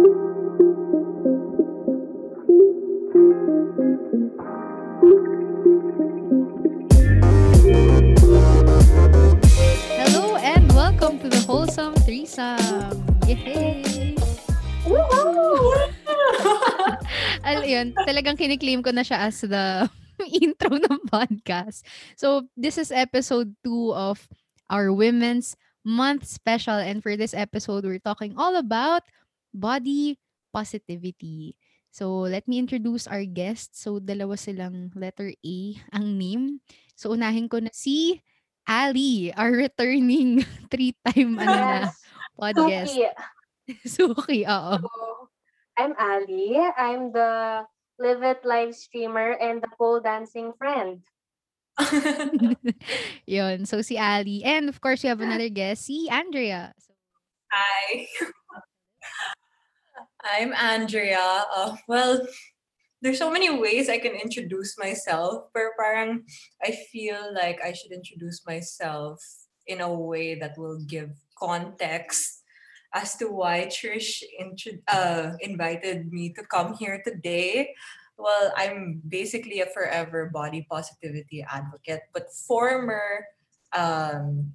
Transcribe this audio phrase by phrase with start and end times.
[0.00, 0.08] Hello
[10.40, 13.04] and welcome to the Wholesome Threesome!
[13.28, 14.16] Yay!
[17.44, 19.84] Alam yun, talagang kiniklaim ko na siya as the
[20.40, 21.84] intro ng podcast.
[22.16, 24.24] So, this is episode 2 of
[24.72, 26.80] our Women's Month special.
[26.80, 29.04] And for this episode, we're talking all about
[29.52, 30.18] body
[30.52, 31.56] positivity.
[31.90, 33.82] So, let me introduce our guests.
[33.82, 35.58] So, dalawa silang letter A
[35.90, 36.62] ang name.
[36.94, 38.22] So, unahin ko na si
[38.62, 41.80] Ali, our returning three-time ano na,
[42.38, 42.94] podcast.
[42.94, 43.10] Suki.
[43.98, 44.74] Suki, oo.
[44.78, 44.90] So,
[45.74, 46.54] I'm Ali.
[46.78, 47.64] I'm the
[47.98, 51.02] Live It live streamer and the pole dancing friend.
[53.26, 53.66] Yun.
[53.66, 54.46] So, si Ali.
[54.46, 56.72] And of course, we have another guest, si Andrea.
[56.78, 56.94] So,
[57.50, 58.06] Hi.
[60.24, 61.44] I'm Andrea.
[61.54, 62.20] Uh, well,
[63.00, 66.24] there's so many ways I can introduce myself, but parang
[66.62, 69.22] I feel like I should introduce myself
[69.66, 72.42] in a way that will give context
[72.92, 77.72] as to why Trish intro- uh, invited me to come here today.
[78.18, 83.24] Well, I'm basically a forever body positivity advocate, but former
[83.72, 84.52] um,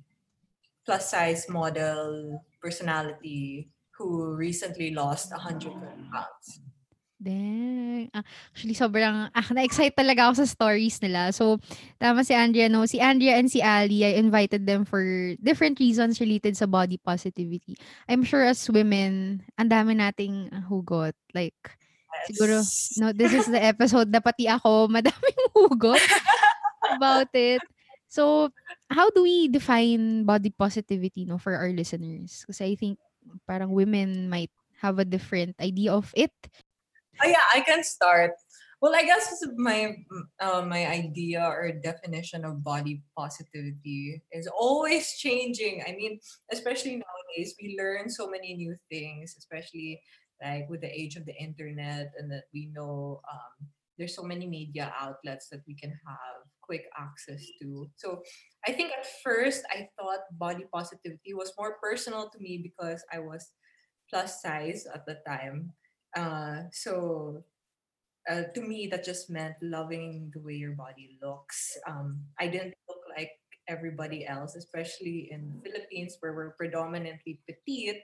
[0.85, 5.79] plus size model personality who recently lost 120
[6.11, 6.59] pounds.
[7.15, 8.11] Dang.
[8.11, 11.31] Ah, actually, sobrang, ah, na-excite talaga ako sa stories nila.
[11.31, 11.57] So,
[11.95, 12.83] tama si Andrea, no?
[12.83, 15.01] Si Andrea and si Ali, I invited them for
[15.39, 17.79] different reasons related sa body positivity.
[18.11, 21.15] I'm sure as women, ang dami nating hugot.
[21.31, 21.55] Like,
[22.27, 22.99] siguro, Yes.
[22.99, 26.03] no, this is the episode na pati ako, madaming hugot
[26.99, 27.63] about it.
[28.11, 28.51] So,
[28.91, 32.43] how do we define body positivity no for our listeners?
[32.47, 32.99] Kasi I think
[33.47, 36.33] parang women might have a different idea of it.
[37.21, 38.31] Oh yeah, I can start.
[38.81, 39.95] Well, I guess my
[40.41, 45.83] uh, my idea or definition of body positivity is always changing.
[45.87, 46.19] I mean,
[46.51, 50.01] especially nowadays, we learn so many new things, especially
[50.43, 54.45] like with the age of the internet, and that we know um, there's so many
[54.45, 57.89] media outlets that we can have quick access to.
[57.95, 58.21] So
[58.67, 63.19] I think at first I thought body positivity was more personal to me because I
[63.19, 63.51] was
[64.09, 65.73] plus size at the time.
[66.15, 67.43] Uh, so
[68.29, 71.77] uh, to me, that just meant loving the way your body looks.
[71.87, 73.31] Um, I didn't look like
[73.67, 78.01] everybody else, especially in the Philippines where we're predominantly petite.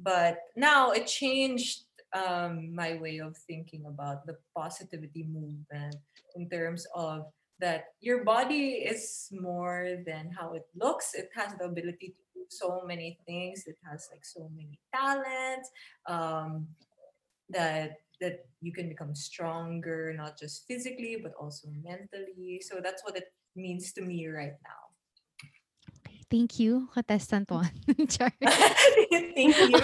[0.00, 5.96] But now it changed um, my way of thinking about the positivity movement
[6.34, 7.26] in terms of
[7.60, 11.14] that your body is more than how it looks.
[11.14, 13.64] It has the ability to do so many things.
[13.66, 15.70] It has like so many talents.
[16.06, 16.68] Um,
[17.50, 23.16] that that you can become stronger not just physically but also mentally so that's what
[23.16, 24.82] it means to me right now
[26.26, 27.70] Thank you, contestant one.
[28.10, 28.34] Char.
[28.34, 29.78] thank you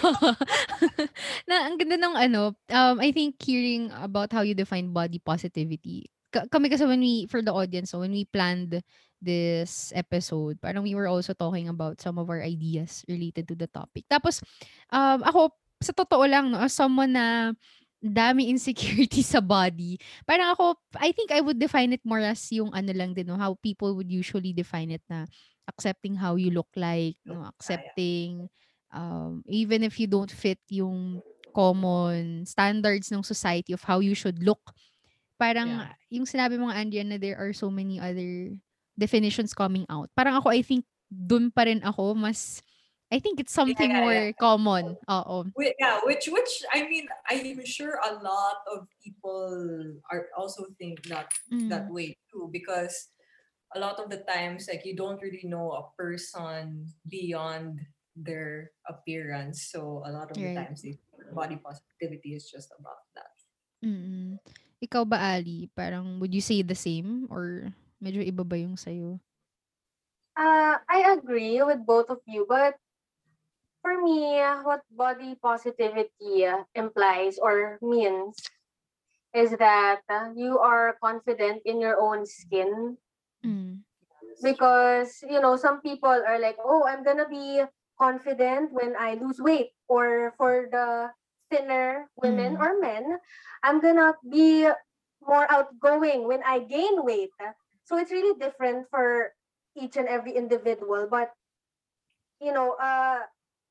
[1.48, 6.10] na ang ganda ng ano, um, I think hearing about how you define body positivity.
[6.32, 8.80] Ka- kami kasi when we, for the audience, so when we planned
[9.20, 13.68] this episode, parang we were also talking about some of our ideas related to the
[13.68, 14.08] topic.
[14.08, 14.40] Tapos,
[14.88, 15.52] um, ako,
[15.84, 17.52] sa totoo lang, no, as someone na
[18.02, 22.72] dami insecurity sa body, parang ako, I think I would define it more as yung
[22.72, 25.28] ano lang din, no, how people would usually define it na
[25.68, 28.50] accepting how you look like, no, accepting
[28.92, 31.20] um, even if you don't fit yung
[31.52, 34.72] common standards ng society of how you should look.
[35.42, 35.90] Parang Yeah.
[36.14, 38.54] yung sinabi mo Andrea, na there are so many other
[38.94, 40.06] definitions coming out.
[40.14, 42.62] Parang ako, I think, dun pa rin ako, mas,
[43.10, 44.38] I think it's something yeah, more yeah.
[44.38, 44.94] common.
[45.10, 45.50] Oo.
[45.76, 49.52] Yeah which which i mean i'm sure a lot of people
[50.08, 51.28] are also think that
[51.68, 51.92] that Mm.
[51.92, 53.12] way too because
[53.76, 57.84] a lot of the times like you don't really know a person beyond
[58.16, 60.56] their appearance so a lot of the Right.
[60.56, 60.96] times they,
[61.36, 63.36] body positivity is just about that
[63.84, 64.40] Mm.
[64.82, 65.70] Ikaw ba, Ali?
[65.78, 67.30] Parang, would you say the same?
[67.30, 67.70] Or
[68.02, 69.22] medyo iba ba yung sa'yo?
[70.34, 72.74] Uh, I agree with both of you, but
[73.82, 78.40] for me, what body positivity uh, implies or means
[79.34, 82.96] is that uh, you are confident in your own skin
[83.42, 83.82] Mm.
[84.42, 87.58] because you know some people are like oh i'm gonna be
[87.98, 91.10] confident when i lose weight or for the
[91.52, 92.60] thinner women Mm.
[92.64, 93.20] or men
[93.62, 94.64] i'm gonna be
[95.20, 97.36] more outgoing when i gain weight
[97.84, 99.36] so it's really different for
[99.76, 101.28] each and every individual but
[102.40, 103.20] you know uh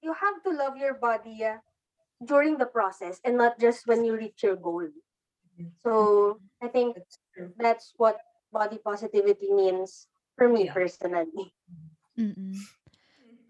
[0.01, 1.41] you have to love your body
[2.25, 4.85] during the process and not just when you reach your goal.
[5.83, 6.97] So I think
[7.57, 8.17] That's what
[8.53, 10.07] body positivity means
[10.37, 10.73] for me Yeah.
[10.73, 11.53] personally.
[12.17, 12.57] Mm.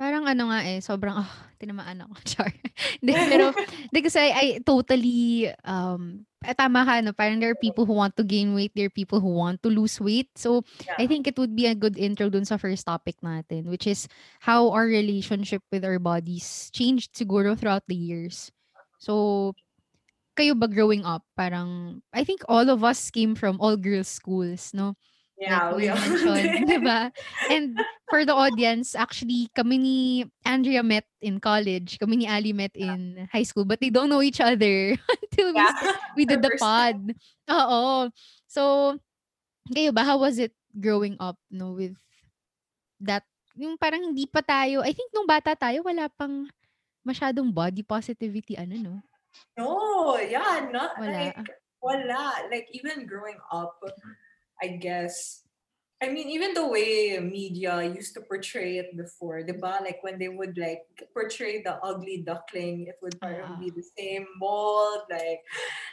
[0.02, 1.30] Parang ano nga eh, sobrang, ah,
[1.62, 2.14] tinamaan ako.
[2.26, 2.50] Char.
[2.98, 3.54] Hindi, pero,
[3.94, 7.14] hindi kasi I, I totally, um, eh, tama ka, no?
[7.14, 9.70] Parang there are people who want to gain weight, there are people who want to
[9.70, 10.34] lose weight.
[10.34, 10.66] So,
[10.98, 11.06] I Yeah.
[11.06, 14.10] think it would be a good intro dun sa first topic natin, which is
[14.42, 18.50] how our relationship with our bodies changed siguro throughout the years.
[18.98, 19.54] So,
[20.34, 24.98] kayo ba growing up, parang, I think all of us came from all-girls schools, no?
[25.42, 26.38] Yeah, we we all
[26.70, 26.86] did.
[26.86, 27.10] ba?
[27.50, 27.74] And
[28.06, 29.98] for the audience, actually, kami ni
[30.46, 31.98] Andrea met in college.
[31.98, 33.66] Kami ni Ali met in high school.
[33.66, 34.94] But they don't know each other
[35.26, 35.74] until we, Yeah.
[35.74, 37.18] st- we did the pod.
[37.50, 38.14] Oo.
[38.46, 38.94] So,
[39.66, 41.98] kayo ba, how was it growing up, no, with
[43.02, 43.26] that,
[43.58, 46.48] yung parang hindi pa tayo, I think nung bata tayo, wala pang
[47.02, 48.96] masyadong body positivity, ano, no?
[49.58, 51.34] No, yeah, not Wala.
[51.34, 51.40] like
[51.82, 52.46] voila.
[52.52, 53.80] Like even growing up,
[54.62, 55.44] I guess.
[56.02, 59.82] I mean, even the way media used to portray it before, the diba?
[59.82, 60.82] Like when they would like
[61.14, 63.28] portray the ugly duckling, it would Ah.
[63.30, 65.46] parang be the same mold, like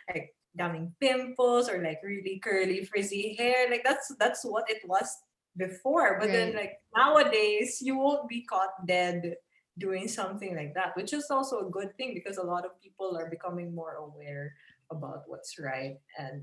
[0.08, 3.68] like daming pimples or like really curly frizzy hair.
[3.70, 5.12] Like that's that's what it was
[5.56, 6.16] before.
[6.18, 9.36] But then like nowadays, you won't be caught dead
[9.76, 13.12] doing something like that, which is also a good thing because a lot of people
[13.16, 14.56] are becoming more aware
[14.90, 16.42] about what's right and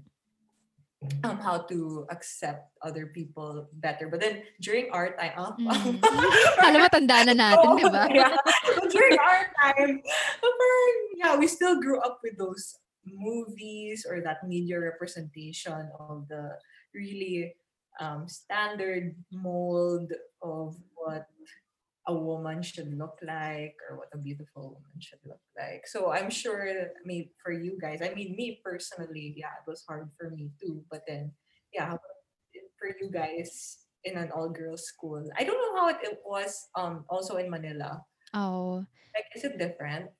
[1.23, 4.07] um, how to accept other people better.
[4.09, 5.99] But then during our time, oh, Mm.
[6.65, 8.03] Alam mo, tanda na natin, Oo, di ba?
[8.11, 8.35] yeah.
[8.75, 10.01] But during our time,
[10.41, 16.57] parang, yeah, we still grew up with those movies or that media representation of the
[16.93, 17.53] really
[18.01, 20.11] um, standard mold
[20.41, 21.29] of what
[22.07, 25.87] a woman should look like or what a beautiful woman should look like.
[25.89, 30.09] So I'm sure maybe for you guys, I mean me personally, yeah, it was hard
[30.19, 30.85] for me too.
[30.89, 31.33] But then
[31.73, 32.21] yeah, how about
[32.53, 35.25] it for you guys in an all girls school.
[35.33, 38.05] I don't know how it, it was um also in Manila.
[38.33, 38.85] Oh.
[39.17, 40.13] Like is it different?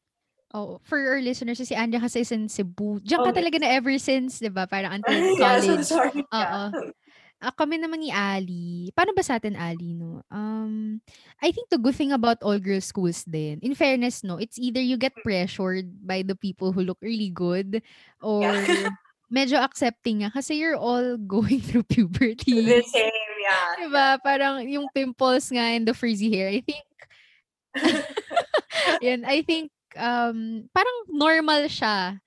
[0.55, 3.03] Oh, for our listeners, si Andrea kasi is in Cebu.
[3.03, 3.43] Diyan ka Okay.
[3.43, 4.63] talaga na ever since, di ba?
[4.63, 5.85] Parang until yeah, so college.
[5.85, 6.21] sorry.
[6.23, 6.31] Oo.
[6.31, 6.71] Yeah.
[7.45, 8.89] Ah, kami naman ni Ali.
[8.97, 10.25] Paano ba sa atin, Ali, no?
[10.33, 10.97] Um,
[11.37, 14.97] I think the good thing about all-girls schools din, in fairness, no, it's either you
[14.97, 17.85] get pressured by the people who look really good
[18.17, 18.89] or Yeah.
[19.29, 22.65] medyo accepting nga kasi you're all going through the puberty.
[22.89, 23.69] same, yeah.
[23.77, 24.07] Diba?
[24.25, 26.49] Parang yung pimples nga and the frizzy hair.
[26.49, 26.85] I think,
[29.05, 32.17] yun, I think, um, parang normal siya.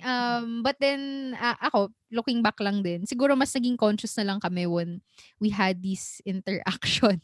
[0.00, 4.40] Um, but then, ah, ako, looking back lang din, siguro mas naging conscious na lang
[4.40, 5.04] kami when
[5.36, 7.20] we had this interaction.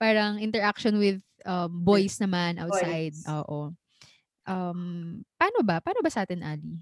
[0.00, 3.12] parang interaction with um, boys naman outside.
[3.12, 3.28] Boys.
[3.28, 3.76] Oo.
[4.46, 4.80] Um,
[5.36, 5.84] paano ba?
[5.84, 6.80] Paano ba sa atin, Ali?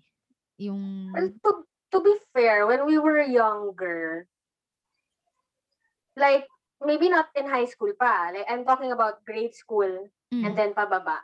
[0.62, 1.10] Yung...
[1.10, 1.50] Well, to,
[1.90, 4.30] to be fair, when we were younger,
[6.14, 6.46] like
[6.78, 10.70] maybe not in high school pa, like I'm talking about grade school Mm, and then
[10.74, 11.22] pababa.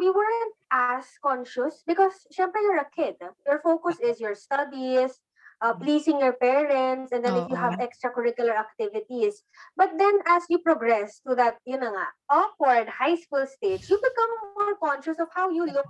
[0.00, 3.20] We weren't as conscious because syempre you're a kid.
[3.44, 5.20] Your focus is your studies,
[5.60, 9.44] uh, pleasing your parents, and then if you have extracurricular activities.
[9.76, 14.00] But then as you progress to that, yun na nga, awkward high school stage, you
[14.00, 15.88] become more conscious of how you look,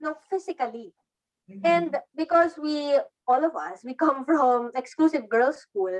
[0.00, 0.96] look physically.
[1.50, 1.62] Mhm.
[1.64, 5.92] And because we, all of us, we come from exclusive girls' school,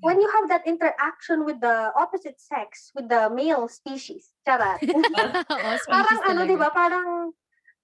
[0.00, 5.70] when you have that interaction with the opposite sex, with the male species, charat, Oo,
[5.76, 6.50] species parang ano, talaga.
[6.50, 7.08] di ba, parang,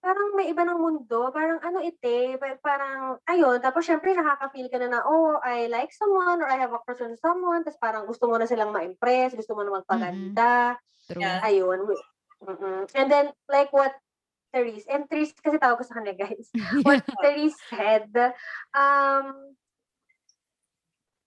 [0.01, 4.81] parang may iba ng mundo, parang ano ite, pa- parang, ayun, tapos syempre nakaka-feel ka
[4.81, 8.09] na na, oh, I like someone, or I have a crush on someone, tapos parang
[8.09, 11.21] gusto mo na silang ma-impress, gusto mo na magpaganda, True.
[11.23, 11.39] Yeah.
[11.45, 11.85] ayun.
[12.43, 12.89] Mm-mm.
[12.97, 13.95] And then, like what
[14.57, 16.49] Therese, and Therese kasi tawag ko sa kanya, guys
[16.89, 18.09] what Therese said,
[18.73, 19.53] um,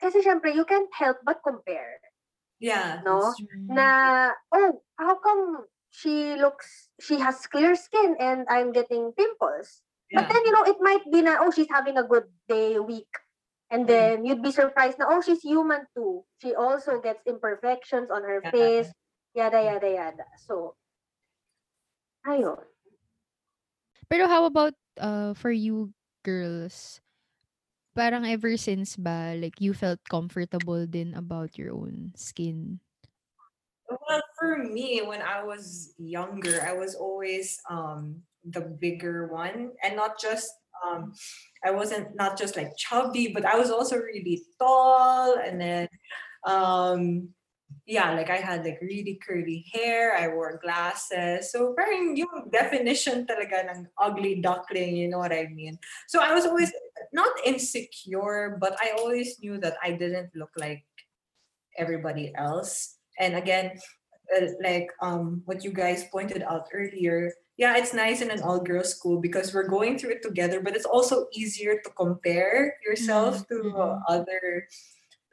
[0.01, 2.01] kasi syempre, you can't help but compare.
[2.57, 3.05] Yeah.
[3.05, 3.21] No?
[3.21, 3.69] that's true.
[3.69, 9.85] Na, oh, how come she looks, she has clear skin and I'm getting pimples?
[10.09, 13.13] But then, you know, it might be na, oh, she's having a good day, week.
[13.69, 13.87] And Mm.
[13.87, 16.25] then you'd be surprised na, oh, she's human too.
[16.41, 18.49] She also gets imperfections on her Yeah.
[18.49, 18.89] face,
[19.37, 20.25] yada, yada, yada.
[20.41, 20.73] So,
[22.25, 22.68] ayun.
[24.09, 25.93] Pero how about uh, for you
[26.25, 27.01] girls?
[27.95, 32.79] Parang ever since ba, like you felt comfortable din about your own skin?
[33.89, 39.95] Well, for me, when I was younger, I was always um the bigger one, and
[39.95, 40.49] not just
[40.85, 41.11] um,
[41.65, 45.87] I wasn't not just like chubby, but I was also really tall, and then
[46.45, 47.33] um,
[47.89, 51.51] yeah, like I had like really curly hair, I wore glasses.
[51.51, 55.81] So parang yung definition talaga ng ugly duckling, you know what I mean?
[56.07, 56.69] So I was always
[57.11, 60.85] not insecure, but I always knew that I didn't look like
[61.81, 63.01] everybody else.
[63.17, 63.73] And again,
[64.29, 68.61] uh, like um what you guys pointed out earlier, yeah, it's nice in an all
[68.61, 73.49] girls school because we're going through it together, but it's also easier to compare yourself
[73.49, 74.01] to uh, Mhm.
[74.13, 74.69] other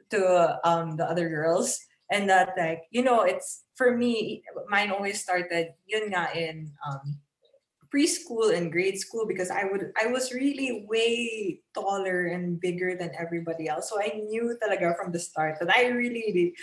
[0.09, 0.21] to
[0.65, 1.77] um the other girls
[2.11, 7.19] and that like you know it's for me mine always started yun nga in um
[7.93, 13.11] preschool and grade school because I would I was really way taller and bigger than
[13.17, 13.89] everybody else.
[13.89, 16.53] So I knew talaga from the start that I really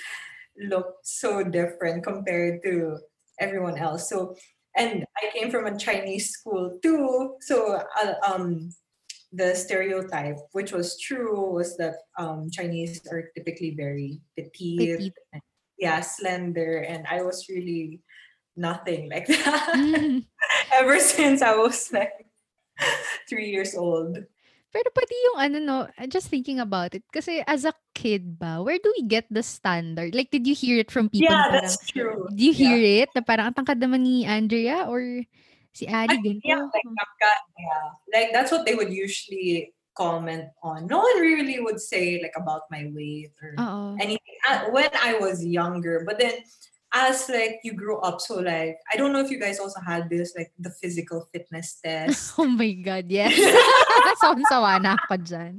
[0.68, 2.98] looked so different compared to
[3.40, 4.08] everyone else.
[4.08, 4.36] So
[4.76, 7.36] and I came from a Chinese school too.
[7.40, 8.70] So uh, um
[9.34, 15.42] the stereotype, which was true, was that um, Chinese are typically very petite, Petite.
[15.78, 18.00] yeah, slender, and I was really
[18.56, 20.22] nothing like that Mm.
[20.78, 22.14] ever since I was like
[23.28, 24.22] three years old.
[24.74, 25.78] Pero pati yung ano 'no,
[26.10, 30.14] just thinking about it, kasi as a kid ba, where do we get the standard?
[30.18, 32.26] Like, did you hear it from people Yeah, parang, that's true.
[32.26, 32.58] did you Yeah.
[32.58, 33.08] hear it?
[33.14, 35.02] Na parang ang tangkad naman ni Andrea or
[35.74, 36.70] si Ali I- yeah, ganito.
[36.72, 40.86] like Kapka, yeah, like that's what they would usually comment on.
[40.86, 43.94] No one really would say like about my weight or Oo.
[43.98, 46.02] anything uh, when I was younger.
[46.06, 46.34] But then
[46.94, 50.06] as like you grew up, so like I don't know if you guys also had
[50.10, 52.34] this like the physical fitness test.
[52.38, 53.34] Oh my God, yes.
[54.22, 55.58] Sawang-sawa na ako dyan.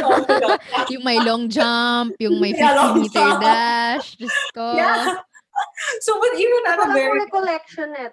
[0.00, 0.56] Oh my
[0.92, 3.40] Yung may long jump, yung may 50 Yeah, meter jump.
[3.44, 4.06] dash.
[4.20, 4.76] Diyos ko.
[4.76, 5.20] yeah.
[6.04, 8.10] So but even at a Wala very akong recollection eh.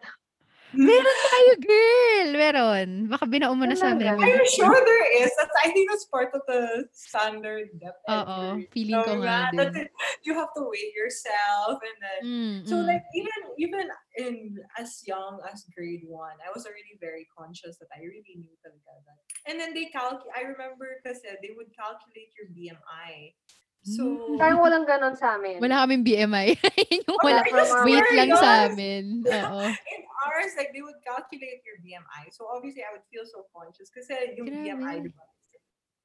[0.71, 2.27] Meron tayo, girl.
[2.31, 2.89] Meron.
[3.11, 4.07] Baka binaon mo na sa amin.
[4.07, 4.23] Talaga?
[4.23, 5.31] I'm sure there is.
[5.35, 7.99] That's I think that's part of the standard depth.
[8.07, 9.87] Oo, feeling ko So, nga yeah, din.
[10.23, 12.85] You have to weigh yourself and then Mm, So mm.
[12.85, 13.85] like even even
[14.21, 14.35] in
[14.77, 19.01] as young as grade one, I was already very conscious that I really knew talaga
[19.09, 19.19] that.
[19.49, 20.29] And then they calculate.
[20.37, 23.33] I remember kasi they would calculate your BMI.
[23.81, 24.37] So Mm.
[24.37, 25.57] Parang walang ganon sa amin.
[25.57, 26.53] Wala kaming BMI.
[26.93, 27.81] Yun yung Wala, wala.
[27.81, 29.05] Weight swear, lang sa amin.
[29.25, 29.61] Oo.
[29.93, 32.29] in ours, like they would calculate your BMI.
[32.29, 34.69] So obviously, I would feel so conscious kasi yung Grabe.
[34.69, 35.25] BMI, diba,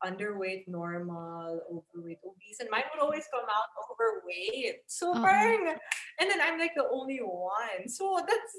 [0.05, 4.85] underweight, normal, overweight, obese, and mine would always come out overweight.
[4.89, 5.21] So Oo.
[5.21, 5.77] parang,
[6.21, 7.89] and then I'm like the only one.
[7.93, 8.57] So that's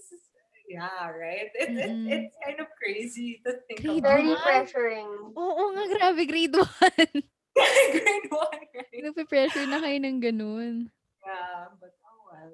[0.70, 1.50] yeah, right.
[1.56, 2.12] It, it, Mm-mm.
[2.12, 4.20] it's kind of crazy to think Grade about.
[4.20, 5.10] Very pressuring.
[5.34, 6.22] Oo nga, grabe.
[6.28, 7.24] Grade 1.
[7.96, 9.02] grade one, right?
[9.04, 10.76] Nagpe-pressure na kayo ng ganun.
[11.24, 12.54] Yeah, but oh well.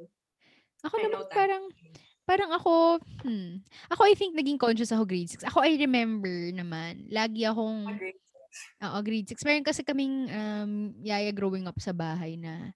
[0.84, 1.64] Ako I naman parang,
[2.28, 2.74] parang ako,
[3.24, 3.64] hmm.
[3.92, 5.48] Ako I think naging conscious ako grade 6.
[5.48, 8.18] Ako I remember naman, lagi akong, Agree.
[8.84, 9.44] oo, grade 6.
[9.48, 12.76] Meron kasi kaming um, yaya growing up sa bahay na,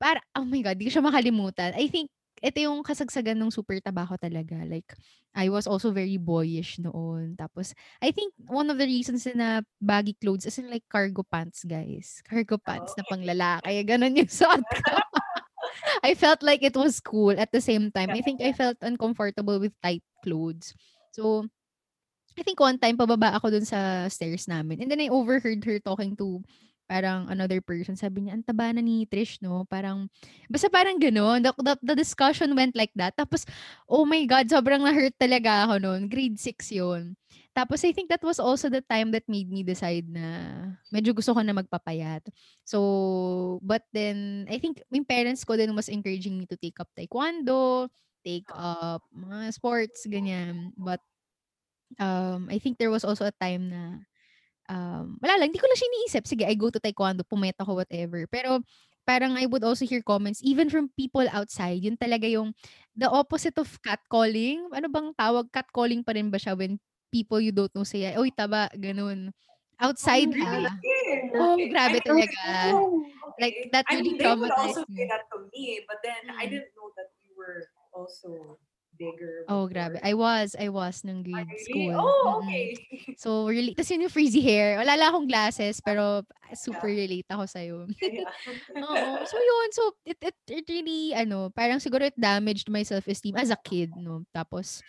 [0.00, 1.76] para, oh my God, di ko siya makalimutan.
[1.76, 2.08] I think,
[2.40, 4.56] ito yung kasagsagan ng super taba ko talaga.
[4.64, 4.96] Like,
[5.36, 7.36] I was also very boyish noon.
[7.36, 11.62] Tapos, I think one of the reasons na baggy clothes, as in like cargo pants,
[11.68, 12.24] guys.
[12.24, 13.84] Cargo pants na pang lalaki.
[13.84, 14.92] Ganon yung suot ko.
[16.08, 18.10] I felt like it was cool at the same time.
[18.10, 20.72] I think I felt uncomfortable with tight clothes.
[21.12, 21.46] So,
[22.38, 24.80] I think one time pababa ako dun sa stairs namin.
[24.80, 26.40] And then I overheard her talking to
[26.90, 27.94] parang another person.
[27.94, 29.62] Sabi niya, ang taba na ni Trish, no?
[29.70, 30.10] Parang,
[30.50, 31.38] basta parang gano'n.
[31.38, 33.14] The, the, the discussion went like that.
[33.14, 33.46] Tapos,
[33.86, 36.10] oh my God, sobrang na-hurt talaga ako noon.
[36.10, 37.14] Grade 6 yun.
[37.54, 40.26] Tapos, I think that was also the time that made me decide na
[40.90, 42.26] medyo gusto ko na magpapayat.
[42.66, 46.90] So, but then, I think yung parents ko din was encouraging me to take up
[46.98, 47.86] taekwondo,
[48.26, 50.74] take up mga sports, ganyan.
[50.74, 50.98] But,
[52.02, 54.02] um, I think there was also a time na,
[54.70, 56.24] um, wala lang, hindi ko lang siya iniisip.
[56.30, 58.24] Sige, I go to taekwondo, pumayat ako, whatever.
[58.30, 58.62] Pero,
[59.04, 62.54] parang I would also hear comments, even from people outside, yun talaga yung,
[62.94, 64.70] the opposite of catcalling.
[64.70, 65.50] Ano bang tawag?
[65.50, 66.78] Catcalling pa rin ba siya when
[67.10, 69.34] people you don't know say, oy, taba, ganun.
[69.82, 70.46] Outside Oh, ha.
[70.46, 70.70] really?
[71.34, 71.70] Oh, Okay.
[71.72, 72.42] grabe I talaga.
[72.78, 73.02] Oh.
[73.40, 73.70] Like, Okay.
[73.72, 75.08] that I really mean, they would also traumatized say me.
[75.10, 76.50] that to me, but then I Mm.
[76.52, 77.64] didn't know that you were
[77.96, 78.58] also
[79.00, 79.48] bigger.
[79.48, 79.96] Oh, grabe.
[79.96, 80.04] before.
[80.04, 81.64] I was, I was nung grade really?
[81.64, 81.96] school.
[81.96, 82.76] Oh, okay.
[83.16, 84.76] So, really, tas yun yung frizzy hair.
[84.76, 86.20] Wala lang akong glasses, pero
[86.52, 87.76] super relate ako sa'yo.
[88.04, 88.28] yeah.
[88.76, 89.24] Oo.
[89.24, 89.68] So, yun.
[89.72, 93.96] So, it, it, it really, ano, parang siguro it damaged my self-esteem as a kid,
[93.96, 94.28] no?
[94.36, 94.84] Tapos,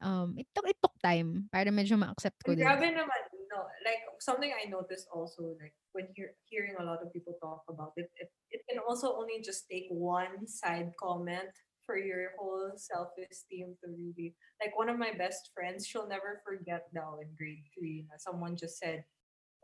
[0.00, 2.64] um, it took, it took time para medyo ma-accept ko din.
[2.64, 7.12] grabe naman, no, like something I noticed also, like when you're hearing a lot of
[7.12, 11.50] people talk about it, it, it can also only just take one side comment
[11.90, 14.30] for your whole self-esteem to really,
[14.62, 18.78] like one of my best friends, she'll never forget now in grade three, someone just
[18.78, 19.02] said,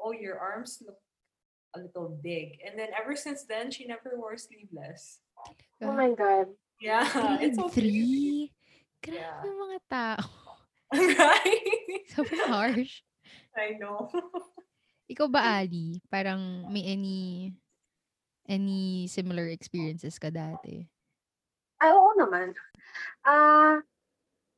[0.02, 0.99] oh, your arms look
[1.78, 2.59] a little big.
[2.66, 5.23] And then ever since then, she never wore sleeveless.
[5.78, 6.50] Oh my God.
[6.83, 7.06] Yeah,
[7.38, 8.50] it's Grade okay.
[8.50, 8.52] 3?
[9.06, 9.47] Grabe Yeah.
[9.47, 10.26] mga tao.
[11.23, 12.02] right?
[12.11, 13.06] Sobrang harsh.
[13.54, 14.11] I know.
[15.14, 16.02] Ikaw ba, Ali?
[16.11, 17.54] Parang may any
[18.50, 20.90] any similar experiences ka dati?
[21.80, 22.56] Ay, oo naman.
[23.26, 23.85] Ah,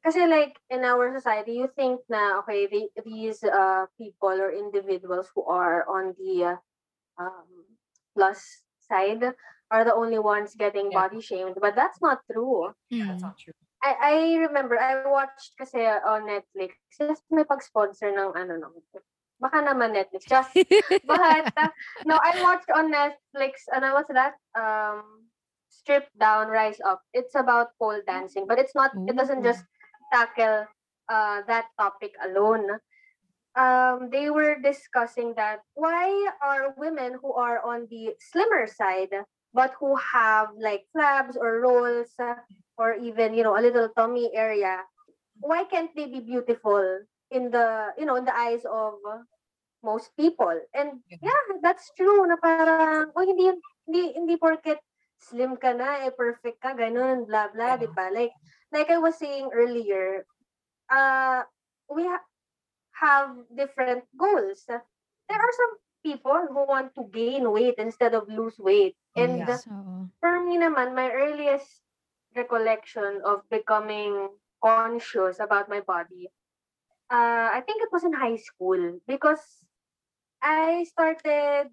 [0.05, 5.27] kasi like in our society, you think na okay, the, these uh people or individuals
[5.35, 6.59] who are on the uh,
[7.19, 7.67] um,
[8.15, 9.35] plus side
[9.71, 11.07] are the only ones getting Yeah.
[11.07, 12.73] body shamed, but that's not true.
[12.91, 13.21] That's Mm.
[13.21, 13.57] not true.
[13.83, 14.15] I I
[14.49, 16.75] remember I watched kasi on Netflix.
[16.99, 18.71] Just may pag-sponsor ng ano no.
[19.39, 20.27] Baka naman Netflix.
[20.27, 20.51] Just
[21.07, 21.71] but uh,
[22.03, 23.67] no, I watched on Netflix.
[23.71, 24.35] Ano what's that?
[24.59, 25.28] Um,
[25.69, 27.01] Strip Down, Rise Up.
[27.13, 28.93] It's about pole dancing, but it's not.
[29.07, 29.65] It doesn't just
[30.13, 30.67] tackle
[31.09, 32.81] uh that topic alone.
[33.59, 36.07] Um, they were discussing that why
[36.39, 39.11] are women who are on the slimmer side
[39.51, 42.15] but who have like flabs or rolls
[42.77, 44.85] or even you know a little tummy area
[45.41, 49.01] why can't they be beautiful in the you know in the eyes of
[49.83, 51.33] most people and Yeah.
[51.33, 53.51] yeah that's true na parang oh hindi
[53.87, 54.79] hindi hindi porket
[55.19, 57.83] slim ka na eh perfect ka ganun blah blah Yeah.
[57.83, 58.33] di ba like
[58.73, 60.27] like I was saying earlier
[60.91, 61.45] uh
[61.91, 62.27] we ha-
[63.03, 68.59] have different goals there are some people who want to gain weight instead of lose
[68.59, 69.59] weight and Yeah.
[69.71, 70.09] Oo.
[70.21, 71.83] for me naman, my earliest
[72.37, 74.31] recollection of becoming
[74.63, 76.23] conscious about my body,
[77.11, 79.65] uh, I think it was in high school because
[80.43, 81.71] I started,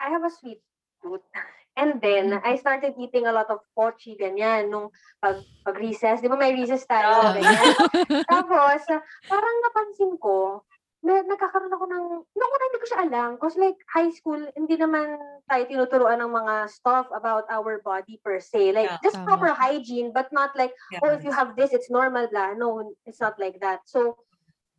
[0.00, 0.62] I have a sweet
[1.02, 1.22] tooth.
[1.78, 4.90] And then, I started eating a lot of pochi, ganyan, nung
[5.22, 6.20] pag, pag recess.
[6.20, 7.72] Di ba may recess tayo, ganyan.
[8.32, 9.00] Tapos, ah,
[9.30, 10.66] parang napansin ko,
[11.00, 13.28] na, nagkakaroon ako ng, noong una hindi ko siya alam.
[13.40, 15.16] Because like, high school, hindi naman
[15.48, 18.76] tayo tinuturuan ng mga stuff about our body per se.
[18.76, 19.26] Like, Yeah, just tama.
[19.32, 21.00] proper hygiene, but not like, Yeah.
[21.00, 22.52] oh, if you have this, it's normal, blah.
[22.52, 23.80] No, it's not like that.
[23.88, 24.20] So,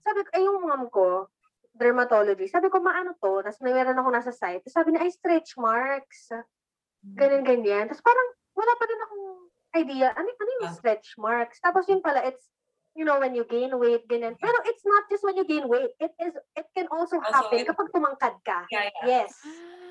[0.06, 1.26] sabi ko, ay, yung mom ko,
[1.74, 3.42] dermatology, sabi ko, maano to?
[3.42, 4.62] Tapos may meron ako nasa site.
[4.62, 6.30] Tapos sabi niya, ay, stretch marks.
[7.04, 7.90] Ganun, ganyan.
[7.90, 9.26] Tapos parang, wala pa rin akong
[9.76, 10.08] idea.
[10.14, 10.76] Ano, ano yung Ah.
[10.76, 11.58] stretch marks?
[11.60, 12.46] Tapos yun pala, it's,
[12.94, 14.38] you know, when you gain weight, ganyan.
[14.38, 15.92] Pero it's not just when you gain weight.
[15.98, 18.68] It is, it can also, Also, happen it- kapag tumangkad ka.
[18.70, 19.06] Yeah, yeah.
[19.08, 19.34] Yes.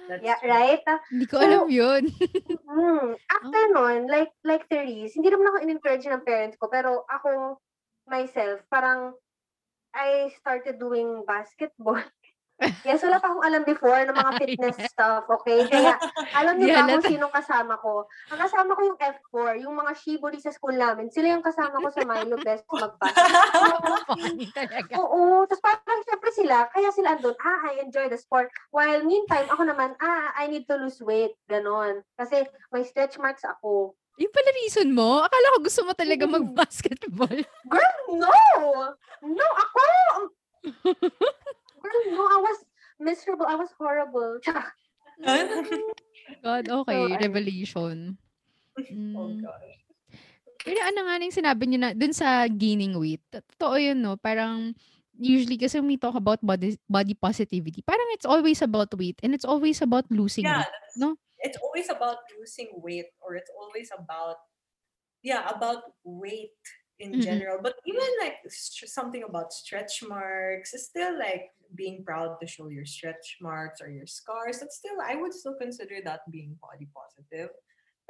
[0.07, 0.51] That's Yeah, true.
[0.51, 0.83] right?
[0.87, 2.03] Ah, Hindi ko So, alam yun.
[2.67, 3.15] Mm.
[3.15, 7.59] After nun, like, like Therese, hindi naman ako in-encourage ng parents ko, pero ako,
[8.07, 9.15] myself, parang,
[9.91, 11.99] I started doing basketball.
[12.85, 15.65] Yes, wala pa akong alam before ng mga fitness stuff, okay?
[15.69, 15.97] Kaya,
[16.37, 18.07] alam niyo Yeah, ba kung sinong kasama ko?
[18.31, 21.11] Ang kasama ko yung F4, yung mga shibori sa school namin.
[21.11, 22.65] Sila yung kasama ko sa Milo Best.
[24.11, 24.93] Funny talaga.
[25.01, 28.53] Oo, tapos parang syempre sila, kaya sila andun, ah, I enjoy the sport.
[28.71, 32.07] While meantime, ako naman, ah, I need to lose weight, ganon.
[32.15, 33.97] Kasi may stretch marks ako.
[34.21, 35.25] Yung pala reason mo?
[35.25, 37.41] Akala ko gusto mo talaga mag-basketball.
[37.65, 38.37] Girl, no!
[39.25, 39.85] No, ako!
[41.81, 42.59] Girl, no, I was
[43.01, 43.47] miserable.
[43.49, 44.39] I was horrible.
[46.45, 47.03] God, okay.
[47.09, 47.19] So.
[47.21, 47.97] Revelation.
[48.81, 49.43] oh Mm.
[49.43, 49.77] gosh.
[50.61, 54.21] Pero ano nga nang sinabi niyo na dun sa gaining weight, totoo yun, no?
[54.21, 54.77] Parang,
[55.17, 59.33] usually kasi when we talk about body, body positivity, parang it's always about weight and
[59.33, 60.73] it's always about losing Yeah, weight.
[61.01, 61.17] no?
[61.41, 64.37] it's always about losing weight or it's always about
[65.25, 66.53] yeah about weight
[67.01, 67.23] in Mm-mm.
[67.23, 72.47] general but even like st- something about stretch marks is still like being proud to
[72.47, 76.57] show your stretch marks or your scars that's still i would still consider that being
[76.61, 77.51] body positive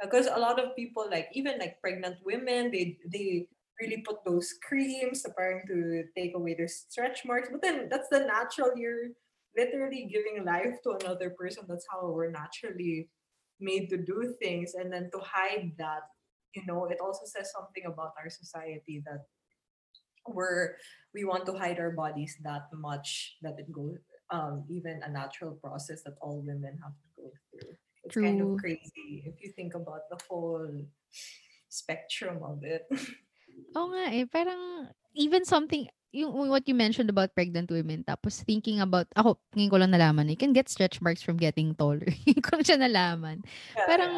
[0.01, 3.47] because a lot of people like even like pregnant women they they
[3.79, 8.19] really put those creams apparently to take away their stretch marks but then that's the
[8.19, 9.09] natural you're
[9.57, 13.09] literally giving life to another person that's how we're naturally
[13.59, 16.03] made to do things and then to hide that
[16.55, 19.25] you know it also says something about our society that
[20.27, 20.77] we're
[21.13, 23.97] we want to hide our bodies that much that it goes
[24.29, 28.57] um even a natural process that all women have to go through it's kind of
[28.57, 30.69] crazy if you think about the whole
[31.69, 32.85] spectrum of it
[33.75, 38.83] Oo nga eh, parang even something, yung what you mentioned about pregnant women, tapos thinking
[38.83, 42.03] about, ako, ngayon ko lang nalaman, you can get stretch marks from getting taller.
[42.27, 43.37] Ngayon ko lang siya nalaman.
[43.75, 44.13] Yeah, Parang,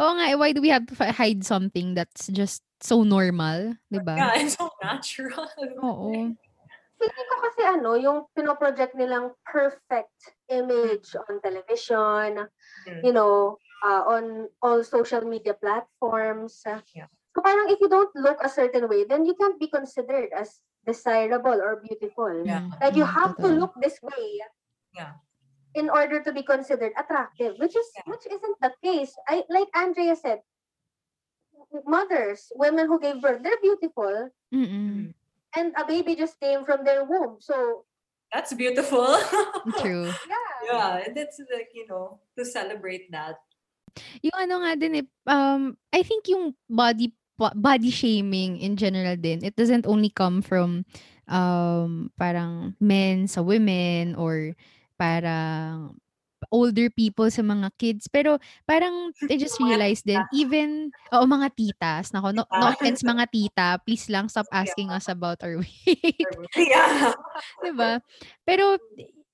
[0.00, 4.00] oo nga eh, why do we have to hide something that's just so normal, di
[4.00, 4.16] ba?
[4.16, 5.46] yeah, it's so natural
[5.86, 6.32] Oo.
[7.02, 10.14] feeling ko kasi ano, yung pinoproject nilang perfect
[10.46, 12.46] image on television,
[12.86, 13.00] Mm.
[13.02, 16.62] you know, uh, on all social media platforms.
[16.94, 17.10] Yeah.
[17.34, 20.62] So parang if you don't look a certain way, then you can't be considered as
[20.86, 22.30] desirable or beautiful.
[22.46, 22.70] Yeah.
[22.78, 24.42] Like you mm, have to look this way
[24.94, 25.18] Yeah.
[25.74, 28.06] In order to be considered attractive, which is Yeah.
[28.12, 29.12] which isn't the case.
[29.28, 30.40] I like Andrea said,
[31.86, 34.30] mothers, women who gave birth, they're beautiful.
[34.52, 35.14] Mm.
[35.56, 37.36] And a baby just came from their womb.
[37.40, 37.84] So,
[38.32, 39.04] That's beautiful.
[39.84, 40.08] True.
[40.08, 40.48] yeah.
[40.64, 43.36] yeah, and that's like, you know, to celebrate that.
[44.24, 49.44] Yung ano nga din eh, um, I think yung body body shaming in general din,
[49.44, 50.88] it doesn't only come from
[51.28, 54.56] um, parang men sa women or
[55.02, 55.98] parang
[56.50, 58.06] older people sa mga kids.
[58.06, 62.10] Pero parang I just realized din, even, oo, mga titas.
[62.14, 66.26] Nako, no, no offense mga tita, please lang stop asking us about our weight.
[66.58, 67.14] yeah.
[67.62, 67.98] 'Di ba?
[68.46, 68.78] Pero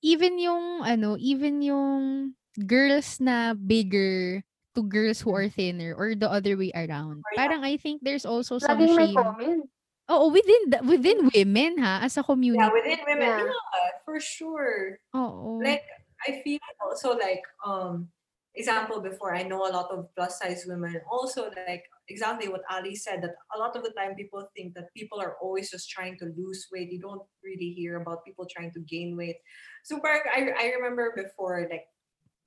[0.01, 2.33] even yung ano, even yung
[2.65, 4.41] girls na bigger
[4.75, 7.23] to girls who are thinner or the other way around.
[7.23, 7.37] Oh.
[7.39, 9.19] Parang I think there's also some Laging may shame.
[9.19, 9.63] comment.
[10.09, 12.65] Oo, within the, within women ha, as a community.
[12.65, 13.45] Yeah, within women, Yeah.
[13.45, 15.01] yeah, for sure.
[15.13, 15.61] Oo.
[15.61, 15.85] Like
[16.27, 18.09] I feel also like um
[18.57, 22.97] example before I know a lot of plus size women also like exactly what Ali
[22.97, 26.17] said that a lot of the time people think that people are always just trying
[26.19, 26.91] to lose weight.
[26.91, 29.37] You don't really hear about people trying to gain weight.
[29.85, 31.87] So parang I I remember before like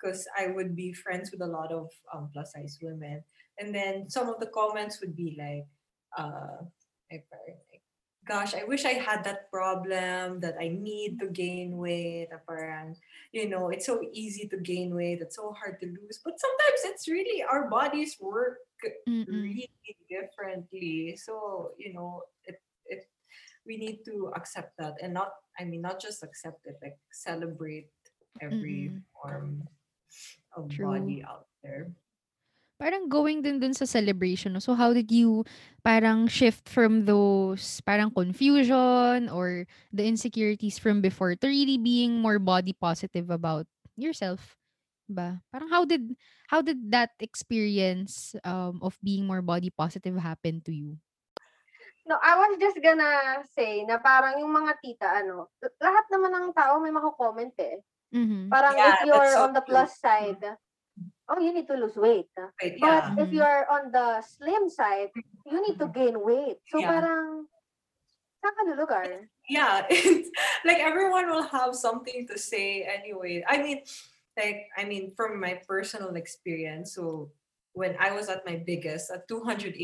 [0.02, 3.22] because I would be friends with a lot of um, plus size women
[3.62, 5.70] and then some of the comments would be like
[6.18, 6.66] uh
[7.12, 7.26] like
[8.28, 12.30] gosh, I wish I had that problem that I need to gain weight.
[12.48, 12.96] Parang,
[13.32, 15.22] you know, it's so easy to gain weight.
[15.22, 16.20] It's so hard to lose.
[16.24, 18.60] But sometimes it's really our bodies work
[19.08, 19.28] Mm-mm.
[19.28, 19.70] really
[20.10, 21.18] differently.
[21.18, 23.08] So, you know, it it
[23.66, 27.90] we need to accept that and not I mean not just accept it, like celebrate
[28.42, 29.02] every Mm-mm.
[29.14, 29.68] form
[30.56, 30.86] of True.
[30.86, 31.92] body out there.
[32.82, 34.58] Parang going din dun sa celebration.
[34.58, 34.60] no?
[34.60, 35.46] So how did you
[35.86, 42.42] parang shift from those parang confusion or the insecurities from before to really being more
[42.42, 44.58] body positive about yourself?
[45.06, 45.38] Ba?
[45.54, 46.18] Parang how did
[46.50, 50.98] how did that experience um, of being more body positive happen to you?
[52.10, 56.50] No, I was just gonna say na parang yung mga tita, ano, lahat naman ng
[56.58, 57.78] tao may mako-comment eh.
[58.10, 58.50] Mhm.
[58.50, 59.70] Parang Yeah, if you're so on the true.
[59.70, 60.42] plus side,
[61.32, 62.28] oh, you need to lose weight.
[62.36, 62.52] Ah.
[62.60, 63.76] Right, But if you're mm-hmm.
[63.76, 65.16] on the slim side,
[65.48, 65.96] you need to mm-hmm.
[65.96, 66.60] gain weight.
[66.68, 66.92] So Yeah.
[66.92, 67.48] parang,
[68.44, 69.08] saan ka lulugar?
[69.52, 70.30] yeah it's
[70.66, 73.84] like everyone will have something to say anyway i mean
[74.40, 77.30] like i mean from my personal experience so
[77.74, 79.76] when i was at my biggest at 280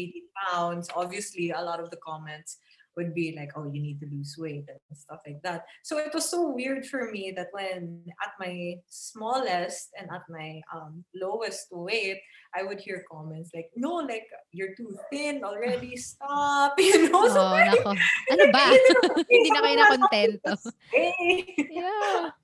[0.47, 2.57] pounds obviously a lot of the comments
[2.97, 6.13] would be like oh you need to lose weight and stuff like that so it
[6.13, 11.67] was so weird for me that when at my smallest and at my um, lowest
[11.71, 12.19] weight
[12.55, 17.47] i would hear comments like no like you're too thin already stop you know so
[17.47, 17.91] Oh, nako.
[18.33, 18.65] Ano ba?
[19.31, 20.51] Hindi na kayo na kontento.
[20.91, 22.35] Yeah.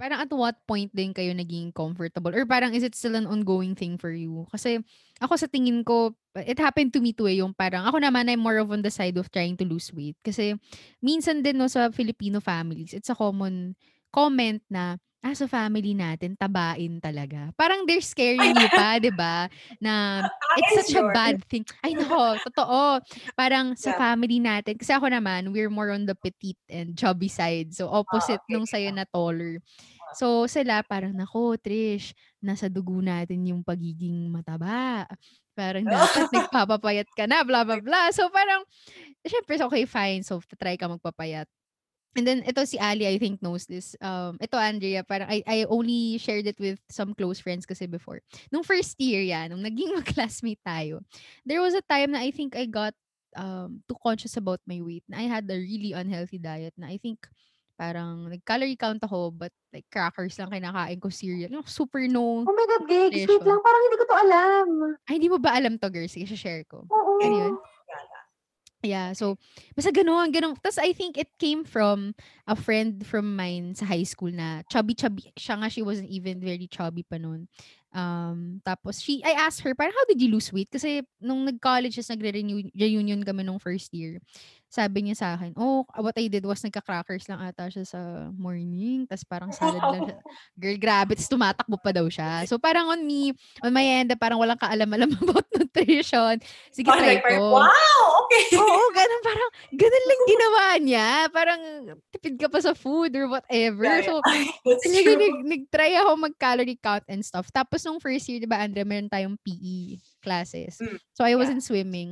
[0.00, 2.32] Parang at what point din kayo naging comfortable?
[2.32, 4.48] Or parang is it still an ongoing thing for you?
[4.48, 4.80] Kasi
[5.20, 8.40] ako sa tingin ko, it happened to me too eh, yung parang ako naman I'm
[8.40, 10.16] more of on the side of trying to lose weight.
[10.24, 10.56] Kasi
[11.04, 13.76] minsan din no sa Filipino families, it's a common
[14.08, 17.52] comment na ah, sa family natin, tabain talaga.
[17.58, 19.48] Parang they're scaring you pa, di ba?
[19.80, 20.24] Na
[20.56, 21.62] it's such a bad thing.
[21.84, 23.00] Ay, nako, totoo.
[23.38, 23.96] Parang sa Yeah.
[23.96, 27.72] family natin, kasi ako naman, we're more on the petite and chubby side.
[27.76, 28.54] So, opposite Ah, okay.
[28.56, 29.60] nung sa'yo na taller.
[30.10, 35.06] So, sila parang, nako, Trish, nasa dugo natin yung pagiging mataba.
[35.54, 38.10] Parang dapat nagpapapayat ka na, blah, blah, blah.
[38.10, 38.64] So, parang,
[39.26, 40.22] syempre, okay, fine.
[40.26, 41.46] So, try ka magpapayat.
[42.16, 43.94] And then, ito si Ali, I think knows this.
[44.02, 48.18] Um, ito, Andrea, parang I, I only shared it with some close friends kasi before.
[48.50, 51.06] Nung first year yan, nung naging mag-classmate tayo,
[51.46, 52.94] there was a time na I think I got
[53.38, 55.06] um, too conscious about my weight.
[55.06, 57.30] Na I had a really unhealthy diet na I think
[57.80, 61.48] parang nag-calorie count ako but like crackers lang kinakain ko cereal.
[61.48, 62.44] Yung super no.
[62.44, 64.66] Oh my God, Gigs, wait lang, parang hindi ko to alam.
[65.08, 66.12] Ay, hindi mo ba alam to, girls?
[66.12, 66.84] Sige, share ko.
[66.90, 67.22] Oo.
[67.24, 67.54] Ano yun?
[68.82, 69.36] Yeah, so,
[69.76, 70.56] basta gano'n, gano'n.
[70.56, 72.16] Tapos I think it came from
[72.50, 75.30] a friend from mine sa high school na chubby-chubby.
[75.38, 77.46] Siya nga, she wasn't even very chubby pa noon.
[77.90, 80.70] Um, tapos, she, I asked her, parang how did you lose weight?
[80.70, 84.18] Kasi nung nag-college, tas nagre-reunion kami nung first year,
[84.70, 89.02] sabi niya sa akin, oh, what I did was nagka-crackers lang ata siya sa morning.
[89.10, 90.18] Tapos parang salad lang siya.
[90.62, 91.18] Girl, grabe.
[91.18, 92.46] Tapos tumatakbo pa daw siya.
[92.46, 93.34] So parang on me,
[93.66, 96.38] on my end, parang walang kaalam-alam about nutrition.
[96.70, 97.58] Sige, Oh, try like, ko.
[97.58, 98.54] wow, okay.
[98.54, 99.20] Oo, ganun.
[99.26, 101.08] Parang, ganun lang ginawa niya.
[101.34, 101.60] Parang,
[102.14, 103.84] tipid ka pa sa food or whatever.
[103.84, 104.18] Yeah, So,
[104.88, 107.52] talaga nag, nag-try ako mag-calorie count and stuff.
[107.52, 110.80] Tapos, nung first year, di ba, Andrea, meron tayong PE classes.
[110.80, 111.56] Mm, So, I was yeah.
[111.56, 112.10] in swimming.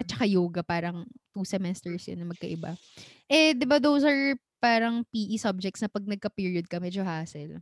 [0.00, 2.74] At saka yoga, parang two semesters yun na magkaiba.
[3.30, 7.60] Eh, di ba, those are parang PE subjects na pag nagka-period ka, medyo hassle.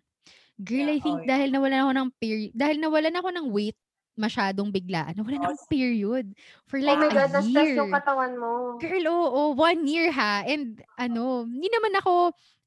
[0.62, 1.30] Girl, Yeah, I think oh, yeah.
[1.34, 3.78] dahil nawalan ako ng period, dahil nawalan ako ng weight
[4.18, 6.26] masyadong biglaan, nawalan akong period
[6.68, 7.96] for Oh like my a God, na-stress yung year.
[7.96, 8.50] katawan mo.
[8.76, 10.44] Girl, oo, 1 year ha.
[10.44, 12.14] And ano, hindi naman ako,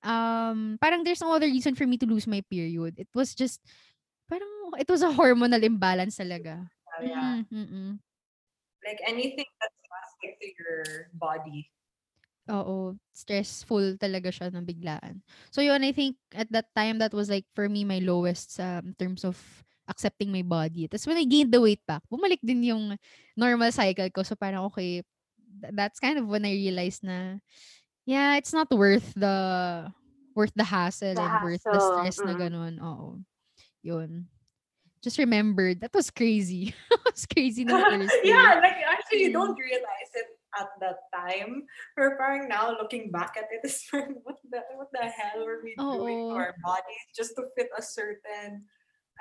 [0.05, 2.97] um, parang there's no other reason for me to lose my period.
[2.97, 3.61] It was just,
[4.29, 4.49] parang
[4.81, 6.65] it was a hormonal imbalance talaga.
[6.97, 7.43] Uh, yeah.
[7.45, 7.89] Mm, mm-mm.
[8.85, 11.69] Like anything that's drastic to your body.
[12.45, 15.25] Oo, stressful talaga siya ng biglaan.
[15.49, 18.85] So yun, I think at that time, that was like for me my lowest sa
[18.85, 19.33] in terms of
[19.87, 20.87] accepting my body.
[20.89, 22.97] Tapos when I gained the weight back, bumalik din yung
[23.37, 24.23] normal cycle ko.
[24.25, 25.01] So parang okay,
[25.61, 27.37] th- that's kind of when I realized na,
[28.05, 29.37] yeah, it's not worth the
[30.35, 32.41] worth the hassle The and worth the stress na mm.
[32.41, 32.73] ganun.
[32.81, 33.21] Oo.
[33.85, 34.25] Yun.
[35.05, 36.73] Just remembered, that was crazy.
[36.89, 38.33] that was crazy first year.
[38.35, 39.37] yeah, like actually you Mm.
[39.37, 41.67] don't realize it at that time.
[41.93, 45.77] We're parang now looking back at it, is what the what the hell were we
[45.77, 48.65] doing to our bodies just to fit a certain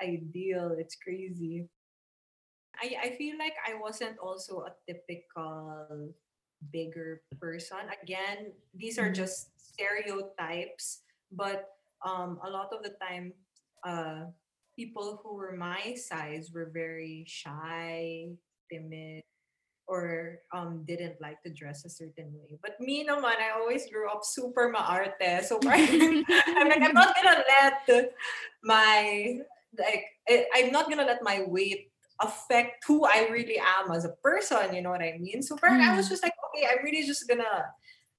[0.03, 0.77] ideal?
[0.79, 1.69] It's crazy.
[2.81, 6.11] I I feel like I wasn't also a typical
[6.73, 7.87] bigger person.
[8.03, 9.15] Again, these are Mhm.
[9.15, 13.33] just stereotypes, but um a lot of the time
[13.87, 14.31] uh
[14.77, 18.35] people who were my size were very shy,
[18.71, 19.23] timid,
[19.87, 22.59] or um didn't like to dress a certain way.
[22.63, 25.45] But me no naman, I always grew up super maarte.
[25.47, 28.13] So I'm like, I'm not gonna let
[28.65, 29.39] my
[29.79, 34.15] like I- I'm not gonna let my weight affect who I really am as a
[34.23, 35.43] person, you know what I mean?
[35.43, 36.11] So parang I was Mm.
[36.11, 37.67] just like, okay, I'm really just gonna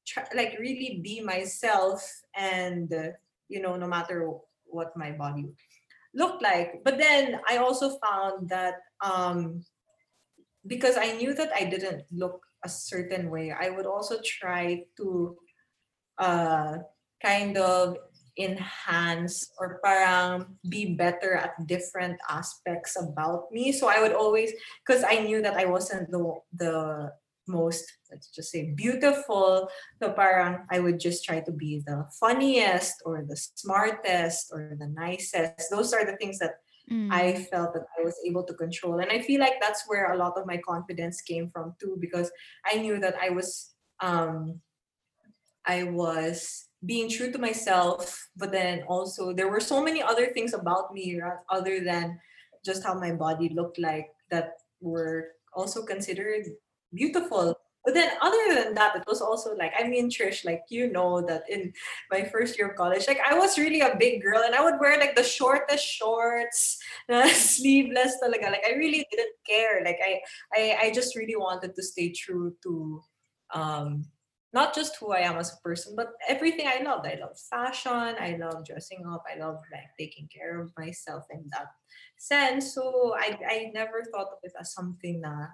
[0.06, 2.04] try, like really be myself
[2.36, 3.10] and uh,
[3.48, 4.30] you know, no matter
[4.66, 5.48] what my body
[6.14, 6.84] looked like.
[6.84, 9.64] But then I also found that um
[10.68, 15.38] because I knew that I didn't look a certain way, I would also try to
[16.18, 16.78] uh
[17.22, 17.98] kind of
[18.38, 23.72] enhance or parang be better at different aspects about me.
[23.72, 24.52] So I would always
[24.86, 27.12] because I knew that I wasn't the the
[27.48, 29.70] most let's just say beautiful
[30.02, 34.88] so parang I would just try to be the funniest or the smartest or the
[34.90, 36.58] nicest those are the things that
[36.92, 37.12] Mm.
[37.12, 39.00] I felt that I was able to control.
[39.00, 42.32] And I feel like that's where a lot of my confidence came from too, because
[42.66, 44.62] I knew that I was um
[45.66, 50.54] I was being true to myself, but then also there were so many other things
[50.54, 52.20] about me other than
[52.66, 56.46] just how my body looked like that were also considered
[56.94, 57.56] beautiful.
[57.86, 61.22] But then other than that, it was also like, I mean, Trish, like you know
[61.22, 61.72] that in
[62.10, 64.80] my first year of college, like I was really a big girl and I would
[64.80, 66.80] wear like the shortest shorts,
[67.32, 68.50] sleeveless talaga.
[68.50, 69.84] Like I really didn't care.
[69.86, 70.20] Like I,
[70.56, 73.02] I, I just really wanted to stay true to
[73.54, 74.06] um
[74.56, 77.06] not just who I am as a person, but everything I loved.
[77.06, 81.44] I love fashion, I love dressing up, I love like taking care of myself in
[81.52, 81.76] that
[82.16, 82.74] sense.
[82.74, 85.52] So I I never thought of it as something that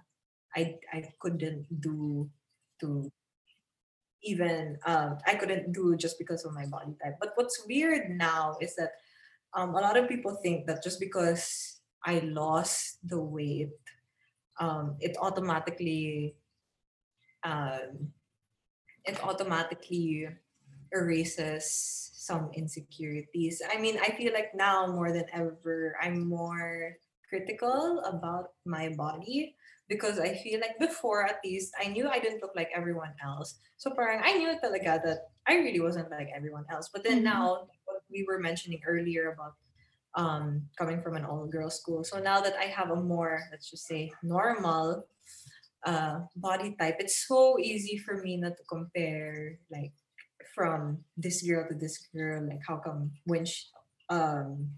[0.56, 2.30] I I couldn't do
[2.86, 3.10] to
[4.22, 7.18] even um I couldn't do just because of my body type.
[7.20, 9.02] But what's weird now is that
[9.58, 13.74] um a lot of people think that just because I lost the weight,
[14.62, 16.38] um it automatically
[17.42, 18.14] um
[19.06, 20.28] it automatically
[20.92, 23.62] erases some insecurities.
[23.66, 26.98] I mean, I feel like now more than ever, I'm more
[27.30, 29.56] critical about my body
[29.88, 33.56] because I feel like before at least I knew I didn't look like everyone else.
[33.78, 36.90] So parang I knew talaga that I really wasn't like everyone else.
[36.94, 37.24] But then Mhm.
[37.24, 39.56] now what we were mentioning earlier about
[40.16, 42.04] um coming from an all girls school.
[42.04, 45.08] So now that I have a more let's just say normal
[45.86, 49.94] uh body type, it's so easy for me not to compare like
[50.54, 53.66] from this girl to this girl like how come when she,
[54.10, 54.70] um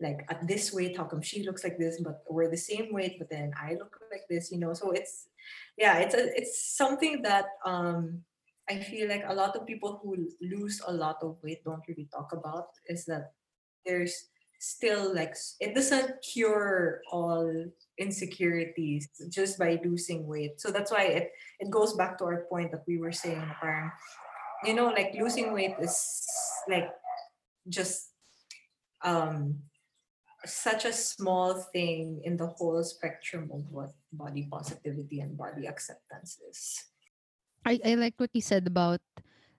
[0.00, 3.16] like at this weight how come she looks like this but we're the same weight
[3.18, 4.74] but then i look like this you know?
[4.74, 5.28] So it's
[5.78, 8.22] yeah it's a, it's something that um
[8.68, 12.08] i feel like a lot of people who lose a lot of weight don't really
[12.12, 13.32] talk about is that
[13.86, 14.30] there's
[14.62, 17.50] still like it doesn't cure all
[17.98, 20.62] insecurities just by losing weight.
[20.62, 23.90] So that's why it it goes back to our point that we were saying parang
[24.62, 25.98] you know like losing weight is
[26.70, 26.94] like
[27.66, 28.14] just
[29.02, 29.66] um
[30.46, 36.38] such a small thing in the whole spectrum of what body positivity and body acceptance
[36.46, 36.86] is.
[37.66, 39.02] I, I like what you said about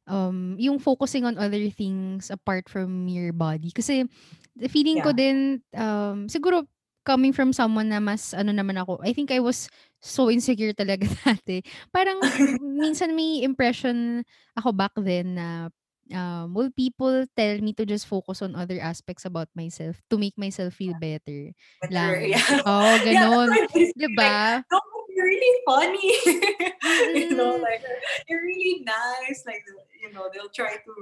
[0.07, 3.71] um yung focusing on other things apart from your body.
[3.71, 4.07] Kasi
[4.55, 5.17] the feeling ko Yeah.
[5.17, 5.37] din
[5.75, 6.65] um siguro
[7.03, 9.67] coming from someone na mas ano naman ako I think I was
[9.99, 11.61] so insecure talaga dati
[11.91, 12.19] parang
[12.63, 14.23] minsan may impression
[14.55, 15.67] ako back then na
[16.13, 20.35] um, will people tell me to just focus on other aspects about myself to make
[20.39, 22.29] myself feel better Better, lang.
[22.31, 22.43] yeah.
[22.67, 23.49] Oo, Yeah, that's ganon.
[23.51, 24.63] why they say, 'Di like?
[24.71, 24.79] "No,
[25.11, 26.09] you're really funny."
[27.23, 27.81] You know, like,
[28.27, 29.63] "You're really nice." Like,
[30.03, 30.93] you know, they'll try to,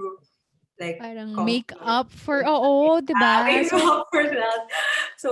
[0.82, 3.46] like, Parang make compliment up for oo, 'di Yeah, ba?
[3.48, 4.62] make So up for that.
[5.17, 5.30] So,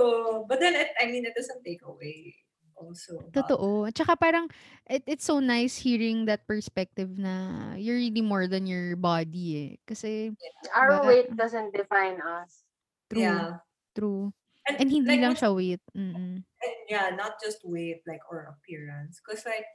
[0.48, 2.34] but then it, I mean, it doesn't take away
[2.78, 3.86] also Totoo.
[3.86, 4.50] At saka parang
[4.90, 9.70] it it's so nice hearing that perspective na you're really more than your body, eh.
[9.86, 10.34] Kasi
[10.74, 12.64] Our 'di ba weight doesn't define us.
[13.10, 13.60] True, Yeah.
[13.94, 14.32] true.
[14.68, 16.44] And And hindi like lang siya weight, mm.
[16.62, 19.20] and yeah, not just weight like or appearance.
[19.20, 19.66] Cause like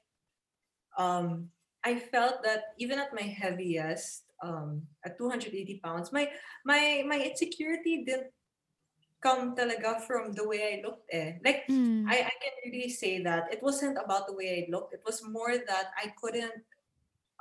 [0.98, 1.52] um
[1.84, 6.29] I felt that even at my heaviest, um at 280 pounds, my
[6.65, 8.29] my my insecurity didn't
[9.21, 11.41] come talaga from the way I looked eh.
[11.43, 12.05] Like Hmm.
[12.08, 14.93] I, I can really say that it wasn't about the way I looked.
[14.93, 16.62] It was more that I couldn't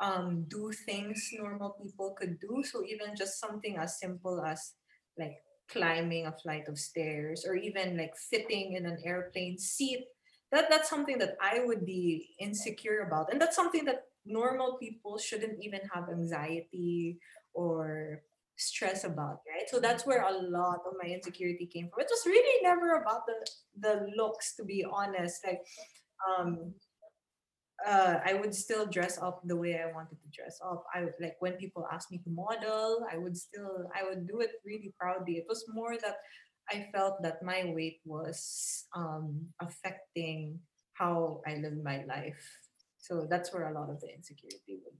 [0.00, 2.62] um do things normal people could do.
[2.64, 4.74] So even just something as simple as
[5.18, 5.36] like
[5.68, 10.06] climbing a flight of stairs or even like fitting in an airplane seat,
[10.52, 13.32] that that's something that I would be insecure about.
[13.32, 17.18] And that's something that normal people shouldn't even have anxiety
[17.54, 18.22] or
[18.56, 19.68] stress about, right?
[19.68, 22.00] So that's where a lot of my insecurity came from.
[22.00, 23.38] It was really never about the
[23.80, 25.44] the looks, to be honest.
[25.46, 25.60] Like
[26.28, 26.74] um
[27.86, 30.84] uh, I would still dress up the way I wanted to dress up.
[30.94, 34.40] I would like when people asked me to model, I would still I would do
[34.40, 35.34] it really proudly.
[35.34, 36.16] It was more that
[36.70, 40.60] I felt that my weight was um, affecting
[40.94, 42.63] how I live my life.
[43.04, 44.96] So that's where a lot of the insecurity would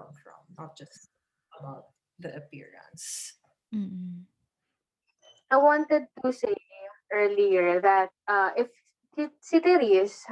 [0.00, 1.12] come from, not just
[1.60, 3.36] about the appearance.
[3.68, 4.24] Mm.
[5.52, 6.56] I wanted to say
[7.12, 8.72] earlier that uh, if
[9.12, 10.24] si, si Therese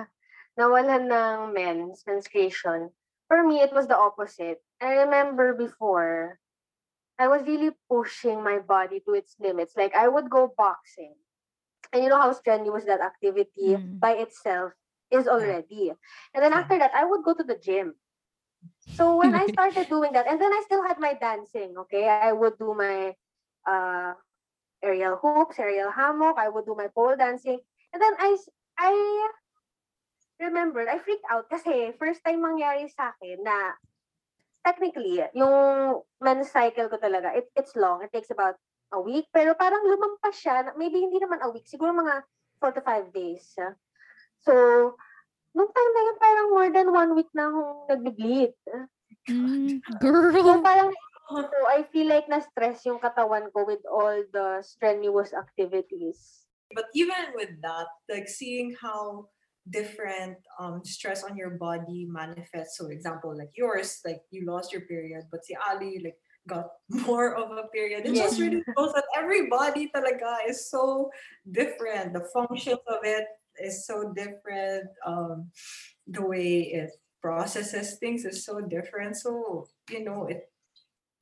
[0.57, 2.89] nawalan ng mens, menstruation,
[3.29, 4.65] for me, it was the opposite.
[4.81, 6.41] I remember before,
[7.21, 9.77] I was really pushing my body to its limits.
[9.77, 11.13] Like, I would go boxing.
[11.93, 14.01] And you know how strenuous that activity Mm.
[14.01, 14.73] by itself
[15.13, 15.93] is already.
[16.35, 17.95] And then after that, I would go to the gym.
[18.97, 22.09] So when I started doing that, and then I still had my dancing, okay?
[22.09, 23.15] I would do my
[23.69, 24.15] uh,
[24.83, 27.61] aerial hooks, aerial hammock, I would do my pole dancing.
[27.93, 28.37] And then I,
[28.79, 28.93] I
[30.41, 33.77] remembered, I freaked out kasi first time mangyari sa akin na
[34.65, 38.03] technically, yung men's cycle ko talaga, it, it's long.
[38.03, 38.57] It takes about
[38.93, 39.27] a week.
[39.35, 40.71] Pero parang lumampas siya.
[40.79, 41.67] Maybe hindi naman a week.
[41.67, 42.23] Siguro mga
[42.61, 43.57] four to five days.
[44.43, 44.55] So,
[45.55, 48.55] nung time na yun, parang more than one week na akong nag-bleed.
[49.31, 50.91] Mm, So, parang
[51.31, 56.45] so I feel like na-stress yung katawan ko with all the strenuous activities.
[56.75, 59.29] But even with that, like seeing how
[59.71, 62.77] different um stress on your body manifests.
[62.79, 66.67] So example, like yours, like you lost your period, but si Ali like got
[67.07, 68.05] more of a period.
[68.07, 71.11] It just really shows that everybody talaga is so
[71.47, 72.13] different.
[72.13, 73.25] The functions of it
[73.63, 74.91] is so different.
[75.07, 75.51] Um
[76.07, 76.91] the way it
[77.23, 79.17] processes things is so different.
[79.17, 80.51] So, you know, it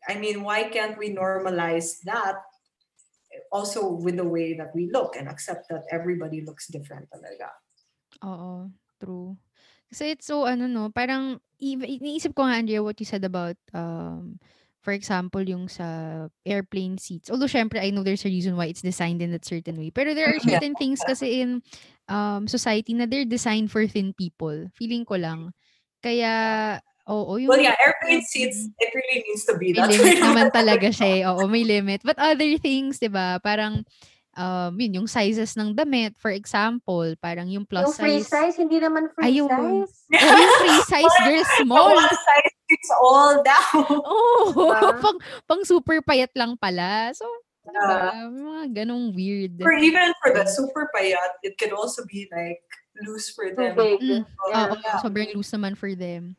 [0.09, 2.40] I mean, why can't we normalize that
[3.53, 7.50] also with the way that we look and accept that everybody looks different talaga.
[8.26, 9.38] Oo, true.
[9.90, 13.59] Kasi it's so ano 'no, parang iba iniisip ko nga Andrea what you said about,
[13.74, 14.38] um,
[14.81, 17.29] for example yung sa airplane seats.
[17.29, 19.93] Although siyempre I know there's a reason why it's designed in that certain way.
[19.93, 20.61] Pero there are Mm, yeah.
[20.61, 21.61] certain things kasi in,
[22.09, 25.53] um, society na they're designed for thin people, feeling ko lang.
[26.01, 30.16] Kaya oo, yung Well, yeah, airplane seats, it really needs to be May that limit
[30.16, 30.23] way.
[30.23, 32.01] naman talaga siya, eh, oo, may limit.
[32.07, 33.85] But other things, 'di ba, parang,
[34.35, 38.57] um, yun yung sizes ng damit, for example, parang yung plus Yung free size size,
[38.59, 39.49] hindi naman free ayun.
[39.49, 39.93] size.
[40.14, 41.90] Oo, yung free size, girl, The small.
[41.95, 43.87] one size fits all down.
[43.90, 44.81] Oo, Diba?
[45.05, 47.11] pang pang super payat lang pala.
[47.12, 47.27] So,
[47.66, 47.87] 'di Yeah.
[47.87, 47.99] ba,
[48.31, 49.55] may mga ganong weird.
[49.62, 52.62] Or even for the super payat, it could also be like
[53.05, 53.75] loose for them.
[53.77, 54.01] big.
[54.01, 54.66] Mm, Yeah.
[54.66, 54.99] oo, Yeah.
[54.99, 56.35] sobrang loose naman for them.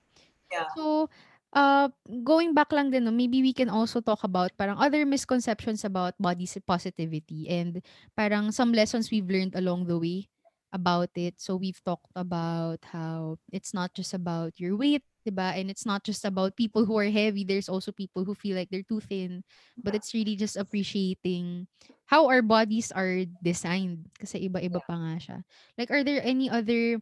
[0.51, 0.67] Yeah.
[0.75, 1.08] So,
[1.53, 1.89] uh,
[2.23, 6.15] going back lang din 'no, maybe we can also talk about parang other misconceptions about
[6.19, 7.81] body positivity and
[8.15, 10.27] parang some lessons we've learned along the way
[10.71, 11.35] about it.
[11.41, 15.83] So, we've talked about how it's not just about your weight, 'di ba, and it's
[15.85, 19.04] not just about people who are heavy, there's also people who feel like they're too
[19.04, 19.43] thin,
[19.83, 21.67] but it's really just appreciating
[22.08, 25.37] how our bodies are designed kasi iba-iba pa nga siya.
[25.79, 26.99] Like, are there any other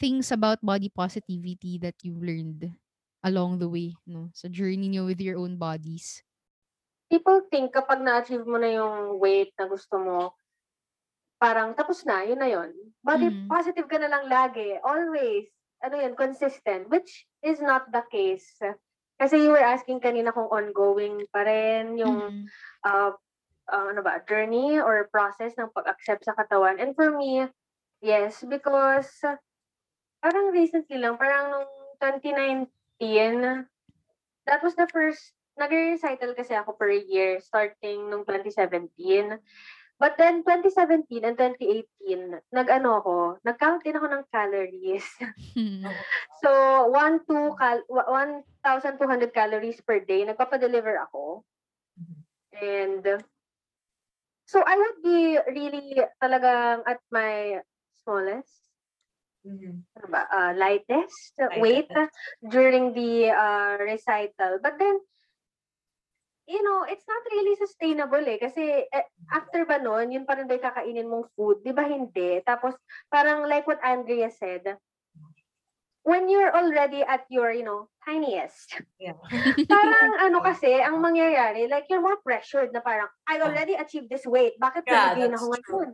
[0.00, 2.72] things about body positivity that you've learned
[3.24, 6.22] along the way 'no, sa journey niyo with your own bodies?
[7.10, 10.18] People think kapag na-achieve mo na yung weight na gusto mo,
[11.42, 12.70] parang tapos na, yun na yun.
[13.02, 13.48] Body Mhm.
[13.50, 15.50] positive ka na lang lagi, always.
[15.82, 18.46] Ano yun, consistent, which is not the case.
[19.18, 22.46] Kasi you were asking kanina kung ongoing pa rin yung Mm.
[22.86, 23.10] uh,
[23.72, 26.78] uh, ano ba, journey or process ng pag-accept sa katawan.
[26.78, 27.48] And for me,
[28.04, 29.08] yes, because
[30.20, 31.68] parang recently lang, parang nung
[32.00, 32.68] 2019,
[34.46, 39.40] that was the first, nag-recital kasi ako per year starting nung 2017.
[40.00, 45.04] But then 2017 and 2018, nag-ano ako, nag-count din ako ng calories.
[46.40, 46.50] so,
[46.88, 51.44] 1, 2, cal- 1,200 calories per day, nagpapadeliver ako.
[52.56, 53.04] And
[54.50, 57.62] so I would be really talagang at my
[58.02, 58.69] smallest,
[60.10, 61.88] Ba, uh, lightest weight
[62.44, 64.60] during the uh, recital.
[64.60, 65.00] But then,
[66.44, 68.36] you know, it's not really sustainable eh.
[68.36, 71.64] Kasi eh, after ba nun, yun pa rin ba kakainin mong food?
[71.64, 72.42] Di ba hindi?
[72.44, 72.76] Tapos,
[73.08, 74.76] parang like what Andrea said,
[76.02, 79.16] when you're already at your, you know, tiniest, Yeah.
[79.72, 84.24] parang ano kasi, ang mangyayari, like you're more pressured na parang, I already achieved this
[84.28, 84.56] weight.
[84.60, 85.88] Bakit Yeah, that's ako ngayon?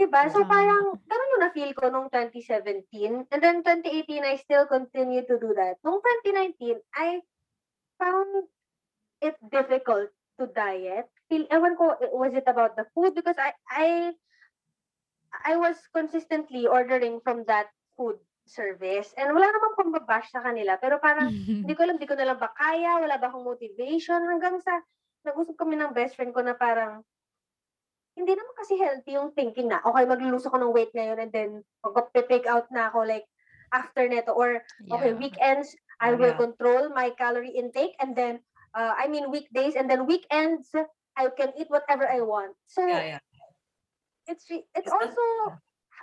[0.00, 0.22] Diba?
[0.32, 0.48] So Yeah.
[0.48, 3.28] parang, ganun yung na-feel ko nung 2017.
[3.32, 5.80] And then 2018, I still continue to do that.
[5.84, 7.20] Nung 2019, I
[8.00, 8.48] found
[9.20, 11.08] it difficult to diet.
[11.28, 13.16] Feel, ewan ko, was it about the food?
[13.16, 13.88] Because I, I,
[15.44, 19.12] I was consistently ordering from that food service.
[19.18, 20.78] And wala namang pambabash sa kanila.
[20.78, 21.28] Pero parang,
[21.66, 24.80] hindi ko alam, hindi ko na lang ba kaya, wala ba akong motivation, hanggang sa,
[25.26, 27.02] nag-usap kami ng best friend ko na parang,
[28.16, 31.50] hindi naman kasi healthy yung thinking na, okay, maglulus ako ng weight ngayon and then
[31.84, 33.28] mag-take out na ako like
[33.76, 35.20] after neto or okay, Yeah.
[35.20, 36.40] weekends I will yeah.
[36.40, 38.40] control my calorie intake and then
[38.72, 40.72] uh, I mean weekdays and then weekends
[41.16, 42.56] I can eat whatever I want.
[42.68, 43.22] So Yeah, yeah.
[44.28, 45.24] it's it's also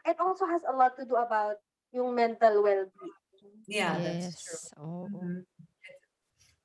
[0.05, 1.61] it also has a lot to do about
[1.93, 3.13] yung mental well-being.
[3.69, 4.59] Yeah, that's true.
[4.59, 4.73] yes.
[4.81, 5.07] Oo.
[5.13, 5.45] Mhm.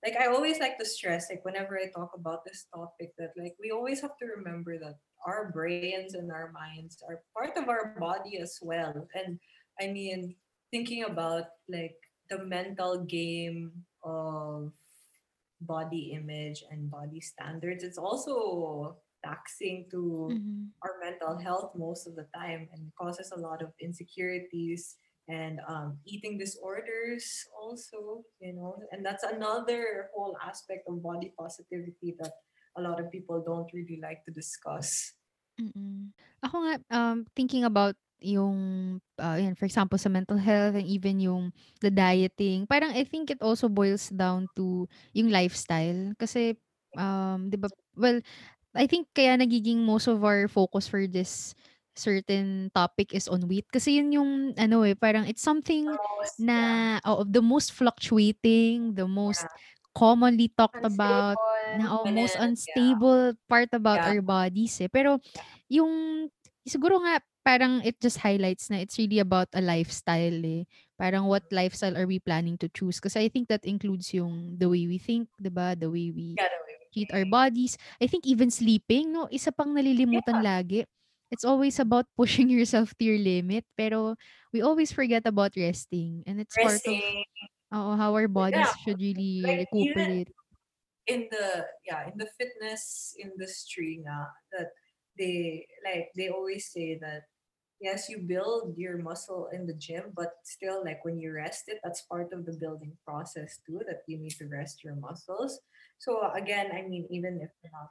[0.04, 3.58] Like I always like to stress, like whenever I talk about this topic, that like
[3.58, 4.94] we always have to remember that
[5.26, 8.94] our brains and our minds are part of our body as well.
[9.14, 9.42] And
[9.82, 10.36] I mean,
[10.70, 11.98] thinking about like
[12.30, 14.70] the mental game of
[15.60, 20.70] body image and body standards, it's also taxing to Mhm.
[20.86, 24.94] our mental health most of the time and causes a lot of insecurities
[25.28, 32.16] and um, eating disorders also you know and that's another whole aspect of body positivity
[32.18, 32.32] that
[32.76, 35.12] a lot of people don't really like to discuss
[35.58, 36.14] Mm.
[36.38, 41.18] Ako nga, um, thinking about yung, ah, yan, for example, sa mental health and even
[41.18, 41.50] yung
[41.82, 46.14] the dieting, parang I think it also boils down to yung lifestyle.
[46.18, 46.54] Kasi,
[46.94, 48.18] um, di ba, well,
[48.74, 51.54] I think kaya nagiging most of our focus for this
[51.98, 53.66] certain topic is on weight.
[53.68, 56.58] Kasi yun yung, ano eh, parang it's something Most, na,
[57.02, 59.42] yeah, oo, the most fluctuating, the most
[59.92, 61.34] commonly talked about,
[61.74, 62.06] na Unstable.
[62.06, 62.46] oh, most Dominant, yeah.
[62.46, 64.08] unstable part about Yeah.
[64.14, 64.86] our bodies eh.
[64.86, 65.18] Pero
[65.66, 65.90] yung
[66.62, 70.68] siguro nga parang it just highlights na it's really about a lifestyle eh.
[71.00, 73.00] Parang what lifestyle are we planning to choose?
[73.00, 75.74] Kasi I think that includes yung the way we think, 'di ba?
[75.74, 76.46] The way we yeah,
[76.92, 77.74] treat our bodies.
[77.98, 79.26] I think even sleeping, no?
[79.32, 80.84] Isa pang nalilimutan lagi.
[81.30, 83.64] It's always about pushing yourself to your limit.
[83.76, 84.16] Pero
[84.52, 86.22] we always forget about resting.
[86.26, 87.24] And it's part of Resting,
[87.72, 90.30] how our bodies Yeah, should really like, recuperate.
[91.06, 94.70] in the yeah in the fitness industry nga that
[95.18, 97.22] they like they always say that
[97.80, 101.80] yes you build your muscle in the gym but still like when you rest it
[101.82, 105.60] that's part of the building process too that you need to rest your muscles
[105.98, 107.90] so again i mean even if you're not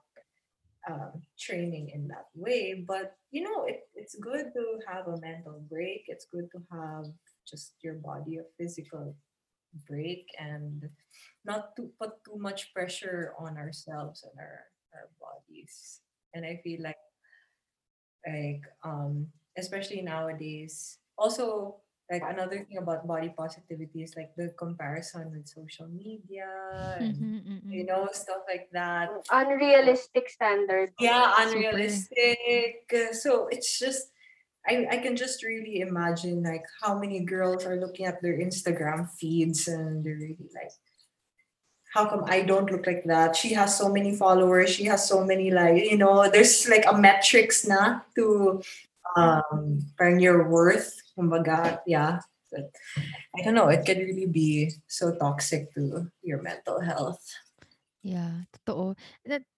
[0.89, 2.85] um, training in that way.
[2.88, 6.05] But you know it, it's good to have a mental break.
[6.07, 7.05] It's good to have
[7.47, 9.15] just your body a physical
[9.88, 10.83] break and
[11.45, 14.63] not to put too much pressure on ourselves and our
[14.95, 16.01] our bodies.
[16.33, 17.01] And i feel like
[18.27, 19.27] like um
[19.57, 21.77] especially nowadays also
[22.10, 26.47] like another thing about body positivity is like the comparison with social media
[26.99, 27.88] and Mhm, mm, you mm.
[27.88, 29.12] know stuff like that.
[29.32, 30.93] Unrealistic standards.
[30.99, 32.88] yeah unrealistic.
[32.93, 34.12] Uh, so it's just
[34.68, 39.08] I, I can just really imagine like how many girls are looking at their instagram
[39.16, 40.72] feeds and they're really like
[41.93, 43.36] how come i don't look like that?
[43.36, 44.70] She has so many followers.
[44.70, 48.62] She has so many like you know there's like a metrics na to
[49.18, 52.22] um parang your worth kumbaga yeah
[52.53, 52.70] but
[53.34, 57.26] i don't know it can really be so toxic to your mental health
[58.05, 58.95] Yeah, totoo.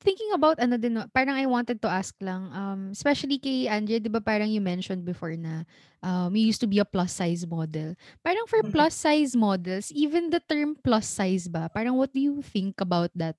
[0.01, 4.09] Thinking about ano din parang I wanted to ask lang, um, especially kay Angie, 'di
[4.09, 5.69] ba parang you mentioned before na,
[6.01, 7.93] um, you used to be a plus size model.
[8.25, 8.73] Parang for Mhm.
[8.73, 13.13] plus size models, even the term plus size ba, parang what do you think about
[13.13, 13.37] that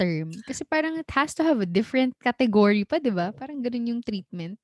[0.00, 0.40] term?
[0.48, 3.36] Kasi parang it has to have a different category pa, 'di ba?
[3.36, 4.56] Parang gano'n yung treatment.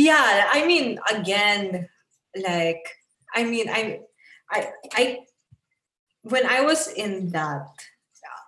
[0.00, 1.84] Yeah, I mean, again,
[2.32, 2.80] like,
[3.36, 4.00] I mean, I,
[4.48, 4.58] I,
[4.96, 5.04] I,
[6.24, 7.68] when I was in that,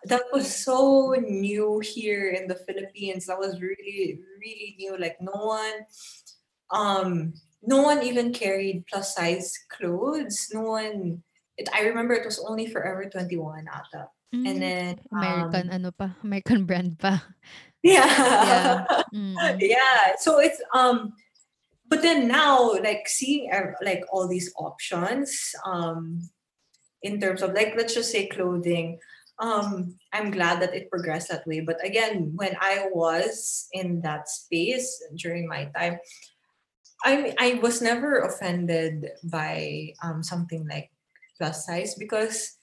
[0.09, 3.27] that was so new here in the Philippines.
[3.29, 4.97] That was really, really new.
[4.97, 5.85] Like, no one,
[6.73, 10.49] um, no one even carried plus size clothes.
[10.57, 11.23] No one.
[11.61, 14.09] It, I remember it was only Forever Twenty One, ata.
[14.33, 17.23] Hmm, And then, American um, ano pa, American brand pa.
[17.85, 18.87] yeah, Yeah.
[19.15, 19.37] Mm.
[19.61, 20.17] yeah.
[20.19, 21.13] So it's um
[21.93, 23.53] but then now like seeing
[23.85, 26.25] like all these options um
[27.03, 28.99] in terms of like let's just say clothing
[29.41, 31.61] um i'm glad that it progressed that way.
[31.61, 35.99] But again when i was in that space during my time
[37.05, 40.89] i i was never offended by um something like
[41.37, 42.57] plus size because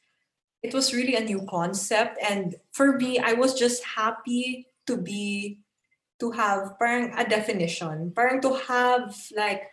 [0.64, 2.18] it was really a new concept.
[2.18, 5.60] And for me i was just happy to be
[6.20, 9.64] to have parang a definition parang to have like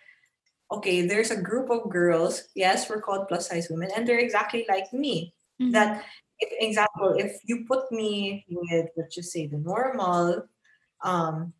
[0.70, 4.66] okay, there's a group of girls, yes, we're called plus size women, and they're exactly
[4.68, 5.34] like me.
[5.60, 5.72] Mhm.
[5.72, 6.04] That,
[6.38, 10.42] if, example, if you put me with, let's just say, the normal,
[11.02, 11.54] um,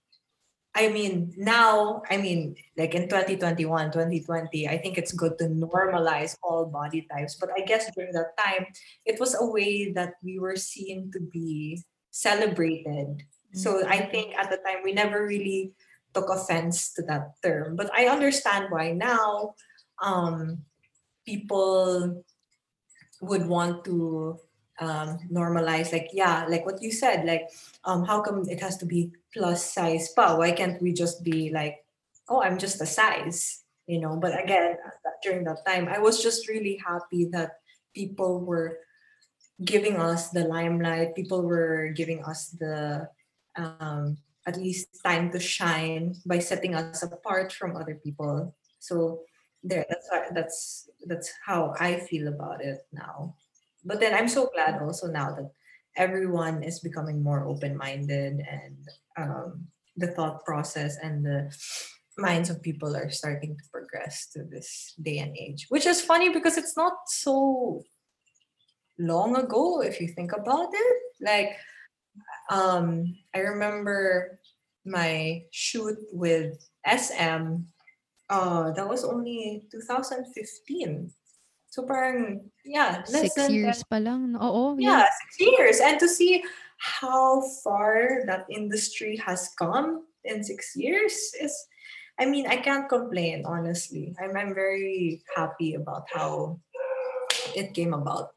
[0.74, 6.36] I mean, now, I mean, like in 2021, 2020, I think it's good to normalize
[6.42, 7.36] all body types.
[7.36, 8.66] But I guess during that time,
[9.06, 11.80] it was a way that we were seen to be
[12.10, 13.22] celebrated.
[13.56, 14.10] So I Mm.
[14.12, 15.72] think at the time, we never really
[16.12, 17.76] took offense to that term.
[17.76, 19.56] But I understand why now
[20.00, 20.64] um,
[21.24, 22.22] people
[23.20, 24.38] would want to
[24.78, 27.48] um, normalize, like, yeah, like what you said, like,
[27.84, 30.36] um, how come it has to be plus size pa?
[30.36, 31.80] Why can't we just be like,
[32.28, 34.16] oh, I'm just a size, you know?
[34.16, 34.76] But again,
[35.24, 38.84] during that time, I was just really happy that people were
[39.64, 43.08] giving us the limelight, people were giving us the
[43.56, 48.54] um, at least time to shine by setting us apart from other people.
[48.78, 49.22] So
[49.62, 53.34] there, that's that's that's how I feel about it now.
[53.84, 55.50] But then I'm so glad also now that
[55.96, 58.76] everyone is becoming more open-minded and
[59.16, 61.50] um, the thought process and the
[62.18, 66.28] minds of people are starting to progress to this day and age, which is funny
[66.28, 67.82] because it's not so
[68.98, 71.02] long ago if you think about it.
[71.20, 71.56] Like
[72.50, 74.38] um I remember
[74.84, 77.66] my shoot with SM
[78.30, 81.10] uh that was only 2015.
[81.68, 84.34] So parang yeah, less 6 than 10 years pa lang.
[84.38, 85.08] Oo, yeah, yeah.
[85.10, 85.76] six years.
[85.80, 86.42] And to see
[86.78, 91.52] how far that industry has come in six years is
[92.18, 94.16] I mean, I can't complain, honestly.
[94.16, 96.60] I'm I'm very happy about how
[97.52, 98.35] it came about.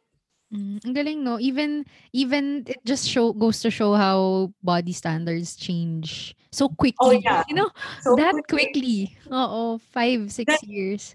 [0.49, 1.37] Mm, ang galing 'no?
[1.37, 6.97] Even even it just show goes to show how body standards change so quickly.
[7.05, 7.43] Oh quickly, yeah.
[7.45, 7.69] you know?
[8.01, 9.13] So That quickly.
[9.13, 9.17] quickly.
[9.29, 11.13] Oo, 5, 6 years.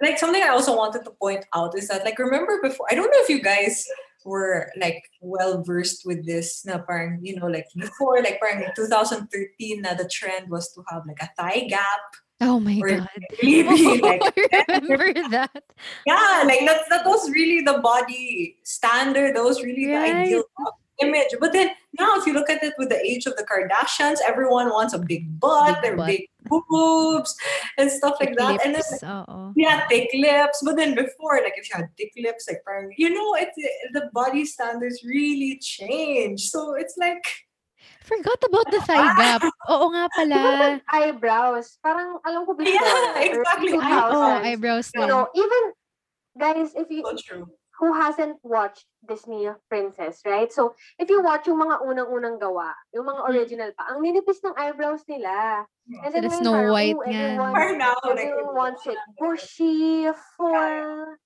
[0.00, 3.12] like something I also wanted to point out is that like remember before I don't
[3.12, 3.84] know if you guys
[4.24, 9.28] were like well versed with this na parang you know like before like parang 2013
[9.84, 12.00] na the trend was to have like a thigh gap
[12.42, 13.08] Oh my or god.
[13.42, 14.22] really Oh, like
[14.68, 15.62] remember that.
[16.06, 20.44] yeah like that that was really the body standard that was really the ideal
[21.02, 24.18] image but then now if you look at it with the age of the Kardashians
[24.26, 26.06] everyone wants a big butt Big butt.
[26.06, 27.34] big boobs
[27.78, 29.52] and stuff Thick like that and then lips, oo.
[29.56, 30.62] yeah, thick lips.
[30.64, 32.62] But then before, like if you had thick lips, like
[32.96, 33.48] you know, it
[33.92, 36.48] the body standards really change.
[36.48, 37.22] So it's like,
[38.10, 39.42] Forgot about the thigh gap.
[39.70, 40.34] Oo nga pala.
[40.34, 43.78] Even with eyebrows, parang alam ko before, yeah, exactly.
[43.78, 45.08] Ay, 2000s, eyebrows you din.
[45.08, 45.62] know, even
[46.34, 47.46] guys, if you So true.
[47.80, 50.52] who hasn't watched Disney Princess, right?
[50.52, 53.30] So, if you watch yung mga unang-unang gawa, yung mga Mm.
[53.32, 55.64] original pa, ang ninipis ng eyebrows nila.
[56.04, 57.08] And then Snow parang, White nga.
[57.08, 60.06] everyone, now, like, everyone wants it bushy,
[60.36, 61.16] full.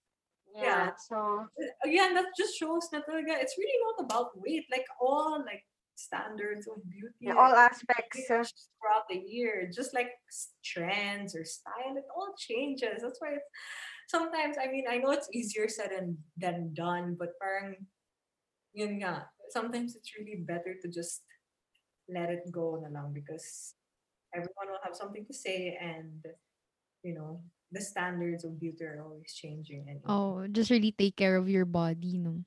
[0.54, 0.62] Yeah.
[0.62, 1.50] Yeah, so,
[1.82, 4.70] again, that just shows that talaga, it's really not about weight.
[4.70, 8.26] Like all like standards of beauty, in all aspects.
[8.26, 9.70] throughout the year.
[9.72, 10.10] Just like
[10.64, 13.02] trends or style, it all changes.
[13.02, 13.48] That's why it's,
[14.08, 17.76] sometimes, I mean, I know it's easier said than, than done, but parang,
[18.72, 21.22] yun nga, sometimes it's really better to just
[22.08, 23.74] let it go na lang because
[24.34, 26.20] everyone will have something to say and,
[27.02, 27.40] you know,
[27.72, 30.04] the standards of beauty are always changing anyway.
[30.06, 32.44] Oh, just really take care of your body, no?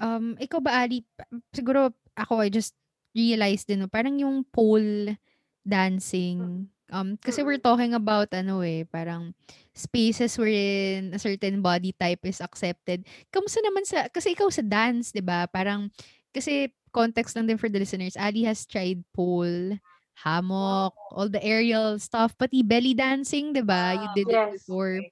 [0.00, 1.04] Um, ikaw ba Ali,
[1.52, 2.72] siguro ako I just
[3.12, 5.16] realized din 'no, parang yung pole
[5.68, 7.62] dancing, um, kasi we're Mm.
[7.62, 9.36] talking about ano, eh, parang
[9.76, 13.04] spaces wherein a certain body type is accepted.
[13.28, 15.92] Kamusta naman sa kasi ikaw sa dance 'di ba, parang
[16.32, 19.76] kasi context lang din for the listeners, Ali has tried pole,
[20.24, 24.12] hammock, all the aerial stuff, pati belly dancing 'di ba, you Wow.
[24.12, 24.48] did it Yes.
[24.48, 25.04] before.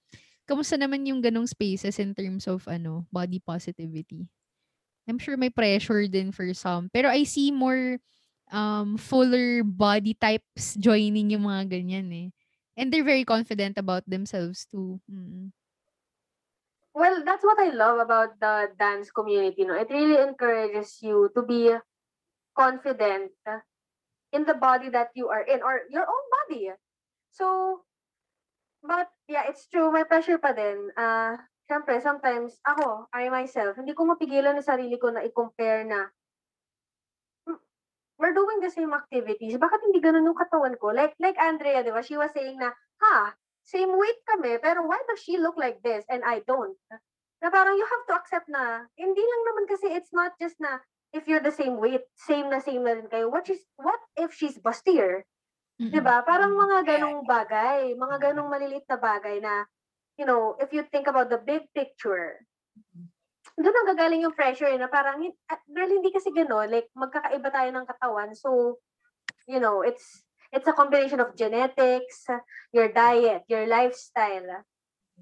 [0.49, 4.29] Kamusta naman yung gano'ng spaces in terms of ano, body positivity?
[5.09, 7.99] I'm sure may pressure din for some, pero I see more,
[8.53, 12.29] um, fuller body types joining yung mga ganyan, eh.
[12.77, 15.53] And they're very confident about themselves too, mm.
[16.91, 19.79] Well, that's what I love about the dance community, no?
[19.79, 21.71] It really encourages you to be
[22.59, 23.31] confident
[24.35, 26.75] in the body that you are in or your own body.
[27.31, 27.87] So,
[28.83, 30.91] but yeah, it's true, may pressure pa din.
[30.99, 31.39] Ah,
[31.71, 36.11] siyempre sometimes ako, I myself, hindi ko mapigilan yung sarili ko na i-compare na
[37.47, 37.57] "Hmm,
[38.19, 40.93] we're doing the same activities, bakit hindi gano'n yung katawan ko?
[40.95, 45.01] Like like Andrea, 'di ba, she was saying na, "Ha, same weight kami, pero why
[45.09, 46.77] does she look like this and I don't?"
[47.43, 50.81] Na parang you have to accept na hindi lang naman kasi it's not just na
[51.15, 53.29] if you're the same weight, same na same na rin kayo.
[53.33, 55.25] What is what if she's bustier?
[55.93, 56.05] 'Di Mm.
[56.05, 56.23] ba?
[56.27, 59.67] Parang mga gano'ng bagay, mga gano'ng maliliit na bagay na,
[60.21, 62.45] you know, if you think about the big picture,
[63.61, 67.49] do'n nanggagaling yung pressure, eh, na parang hin ah, girl hindi kasi gano'n, like magkakaiba
[67.53, 68.31] tayo ng katawan.
[68.37, 68.81] So,
[69.49, 72.27] you know, it's it's a combination of genetics,
[72.73, 74.65] your diet, your lifestyle.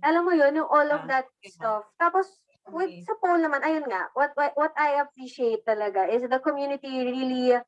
[0.05, 1.85] Alam mo 'yun, yung all of Yeah, that stuff.
[1.99, 2.27] Tapos
[2.71, 6.91] with sa pole naman, ayun nga, what what what I appreciate talaga is the community
[7.03, 7.59] really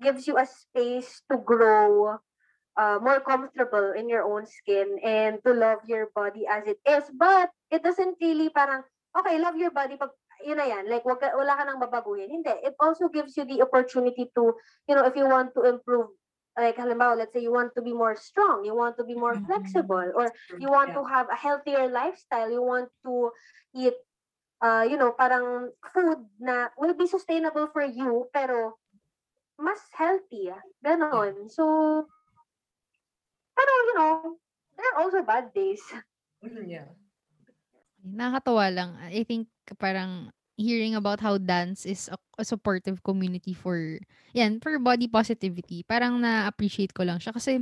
[0.00, 2.18] gives you a space to grow,
[2.76, 7.04] uh, more comfortable in your own skin and to love your body as it is.
[7.14, 8.82] But it doesn't really parang,
[9.16, 10.10] okay, love your body 'pag
[10.40, 12.32] yun na yan, like wag wala ka ng babaguhin.
[12.32, 14.56] Hindi, it also gives you the opportunity to,
[14.88, 16.08] you know, if you want to improve,
[16.56, 19.36] like halimbawa, let's say you want to be more strong, you want to be more
[19.36, 19.44] Mm.
[19.44, 20.96] flexible, or you want yeah.
[20.96, 23.28] to have a healthier lifestyle, you want to
[23.76, 23.96] eat,
[24.64, 28.80] uh, you know, parang food na will be sustainable for you pero
[29.60, 30.48] mas healthy,
[30.80, 31.52] gano'n.
[31.52, 32.08] So
[33.60, 34.12] pero you know,
[34.76, 35.84] there are also bad days.
[36.40, 36.88] Mhm, yeah.
[38.00, 38.90] Nakakatuwa lang.
[39.12, 43.76] I think parang hearing about how dance is a a supportive community for
[44.32, 47.36] 'yan, for body positivity, parang na-appreciate ko lang siya.
[47.36, 47.60] Kasi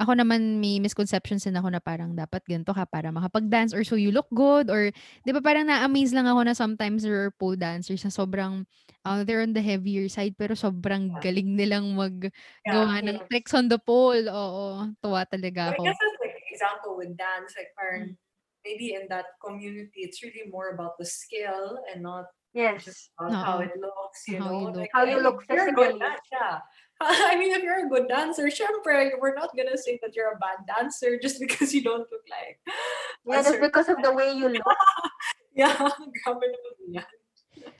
[0.00, 3.94] ako naman may misconceptions din ako na parang dapat ganito ka para makapag-dance or so
[3.94, 4.90] you look good or
[5.22, 8.66] 'di ba parang na-amaze lang ako na sometimes there are pole dancers na sobrang,
[9.06, 11.22] ah, they're on the heavier side pero sobrang Yeah.
[11.22, 11.94] galing nilang
[12.66, 12.74] Yeah.
[12.74, 13.28] maggawa ng Yes.
[13.30, 14.90] tricks on the pole, oo.
[15.02, 15.84] Tuwa talaga But I ako.
[15.84, 18.14] guess that's like example with dance, like Mm.
[18.14, 18.16] parang
[18.64, 23.10] maybe in that community, it's really more about the skill and not Yes.
[23.18, 24.64] about how it looks, you How you know?
[24.70, 24.76] look.
[24.76, 26.62] Like, How you look if you're a good physically.
[27.02, 30.38] I mean, if you're a good dancer, syempre, we're not gonna say that you're a
[30.38, 32.62] bad dancer just because you don't look like
[33.26, 34.62] Yeah, just because of the way you look.
[35.54, 37.12] Yeah, grabe naman yan.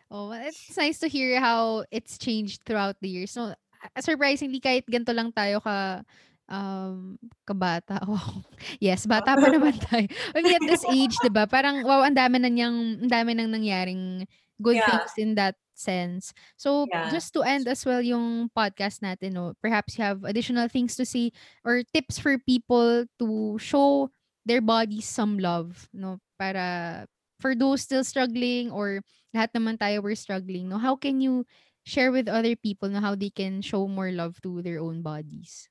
[0.07, 3.35] Oh, it's nice to hear how it's changed throughout the years.
[3.35, 6.07] So, ah, surprisingly kahit ganito lang tayo ka
[6.47, 7.99] um, kabata.
[8.07, 8.47] Wow.
[8.79, 10.07] Yes, bata pa naman tayo.
[10.07, 11.51] I mean, at this age, 'di ba?
[11.51, 14.23] Parang wow, ang dami na niyang ang dami nang nangyaring
[14.63, 14.87] good Yeah.
[14.87, 16.33] things in that sense.
[16.57, 17.11] So, Yeah.
[17.11, 21.05] just to end as well yung podcast natin, no, perhaps you have additional things to
[21.05, 21.33] say
[21.67, 24.11] or tips for people to show
[24.47, 26.21] their bodies some love, no?
[26.39, 27.07] Para
[27.43, 29.03] for those still struggling or
[29.35, 30.79] lahat naman tayo we're struggling, no?
[30.79, 31.43] How can you
[31.85, 35.69] share with other people na how they can show more love to their own bodies?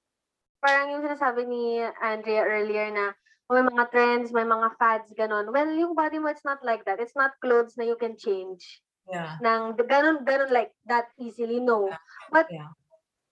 [0.64, 3.12] Parang yung sinasabi ni Andrea earlier na
[3.52, 5.52] may mga trends, may mga fads, gano'n.
[5.52, 7.00] Well, yung body mo, it's not like that.
[7.00, 8.82] It's not clothes na you can change
[9.12, 9.38] Yeah.
[9.44, 11.98] ng gano'n, gano'n like that easily, no.
[12.32, 12.70] But, Yeah.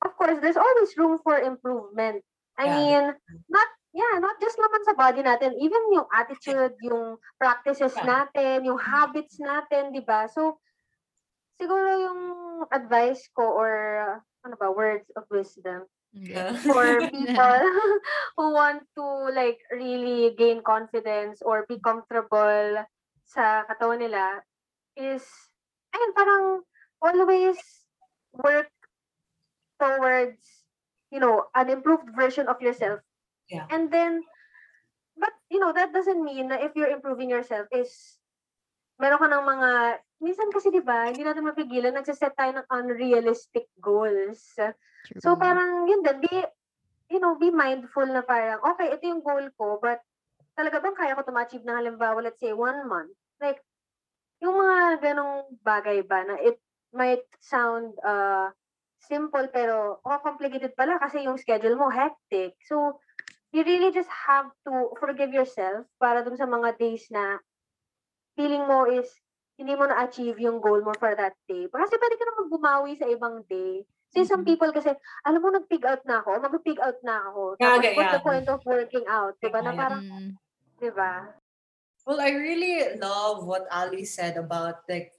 [0.06, 2.24] of course, there's always room for improvement.
[2.58, 3.16] I Yeah, mean,
[3.50, 8.06] not, yeah, not just naman sa body natin, even yung attitude, yung practices Yeah.
[8.06, 10.28] natin, yung habits natin, di ba?
[10.30, 10.60] So,
[11.62, 12.22] siguro yung
[12.72, 13.74] advice ko or,
[14.46, 16.52] ano ba, words of wisdom, Yeah.
[16.68, 17.60] for people
[18.38, 22.84] who want to like really gain confidence or be comfortable
[23.24, 24.44] sa katawan nila
[25.00, 25.24] is
[25.96, 26.46] ayun parang
[27.00, 27.58] always
[28.36, 28.68] work
[29.80, 30.68] towards
[31.10, 33.00] you know an improved version of yourself
[33.52, 33.68] Yeah.
[33.68, 34.24] and then
[35.20, 38.20] but you know that doesn't mean na if you're improving yourself is
[38.96, 39.72] meron ka ng mga
[40.24, 44.56] minsan kasi 'di ba hindi natin mapigilan nagse-set tayo ng unrealistic goals
[45.22, 45.42] So True.
[45.42, 46.36] parang yun din, be,
[47.10, 50.00] you know, be mindful na parang, okay, ito yung goal ko, but
[50.56, 53.12] talaga bang kaya ko to ma-achieve na halimbawa, let's say, one month?
[53.42, 53.60] Like,
[54.42, 56.58] yung mga ganong bagay ba na it
[56.92, 58.50] might sound uh,
[59.02, 62.58] simple pero oh, complicated pala kasi yung schedule mo hectic.
[62.66, 63.02] So,
[63.52, 67.38] you really just have to forgive yourself para dun sa mga days na
[68.36, 69.12] feeling mo is
[69.60, 71.70] hindi mo na-achieve yung goal mo for that day.
[71.70, 73.86] Kasi pwede ka naman bumawi sa ibang day.
[74.12, 74.52] So, some Mhm.
[74.52, 74.92] people kasi,
[75.24, 77.56] alam mo, nag-pig out na ako, mag-pig out na ako.
[77.60, 79.34] Yeah, Tapos, yeah, what's the point of working out?
[79.40, 79.60] Diba?
[79.64, 80.36] Na parang, Mm.
[80.84, 81.12] diba?
[82.04, 85.14] Well, I really love what Ali said about like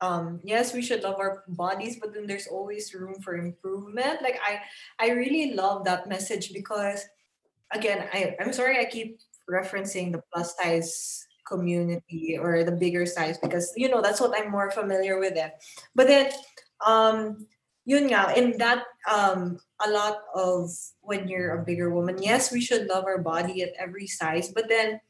[0.00, 4.22] um yes, we should love our bodies, but then there's always room for improvement.
[4.22, 4.62] Like I
[5.02, 7.02] I really love that message because
[7.74, 9.18] again, I, I'm sorry I keep
[9.50, 14.54] referencing the plus size community or the bigger size because you know that's what I'm
[14.54, 15.50] more familiar with it.
[15.98, 16.30] But then
[16.86, 17.50] um
[17.84, 20.70] yun nga, in that um a lot of
[21.00, 24.68] when you're a bigger woman, yes, we should love our body at every size, but
[24.68, 25.00] then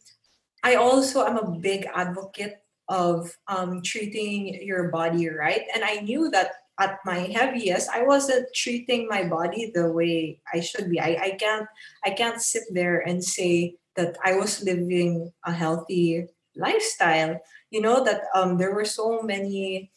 [0.65, 5.63] I also am a big advocate of um, treating your body right.
[5.75, 10.61] And I knew that at my heaviest, I wasn't treating my body the way I
[10.61, 10.99] should be.
[10.99, 11.69] I, I can't
[12.05, 17.39] I can't sit there and say that I was living a healthy lifestyle.
[17.71, 19.93] You know that um, there were so many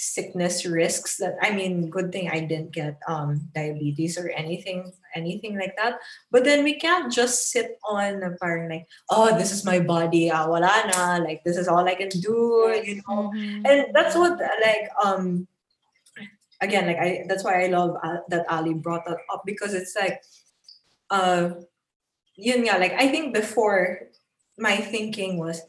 [0.00, 5.58] sickness risks that I mean, good thing I didn't get um, diabetes or anything anything
[5.58, 6.00] like that.
[6.30, 10.30] But then we can't just sit on a parang like, oh, this is my body,
[10.30, 13.28] ah, wala na, like this is all I can do, you know.
[13.34, 13.68] Mhm.
[13.68, 15.46] And that's what like um
[16.60, 19.96] again like I that's why I love uh, that Ali brought that up because it's
[19.96, 20.24] like
[21.12, 21.60] uh
[22.40, 24.08] yun nga, like I think before
[24.56, 25.60] my thinking was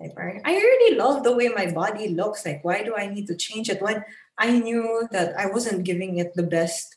[0.00, 3.36] like I already love the way my body looks like why do I need to
[3.36, 4.04] change it when
[4.38, 6.96] I knew that I wasn't giving it the best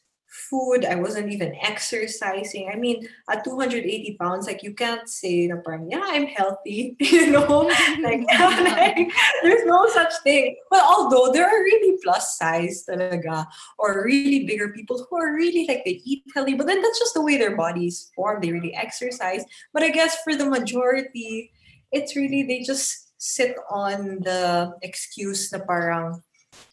[0.49, 5.61] food I wasn't even exercising I mean at 280 pounds like you can't say na
[5.61, 7.69] parang yeah I'm healthy you know
[8.01, 9.11] like, like,
[9.43, 10.55] there's no such thing.
[10.71, 13.45] But although there are really plus size talaga,
[13.77, 17.13] or really bigger people who are really like they eat healthy, but then that's just
[17.13, 18.41] the way their bodies form.
[18.41, 19.45] They really exercise.
[19.73, 21.51] But I guess for the majority,
[21.93, 26.19] it's really they just sit on the excuse na parang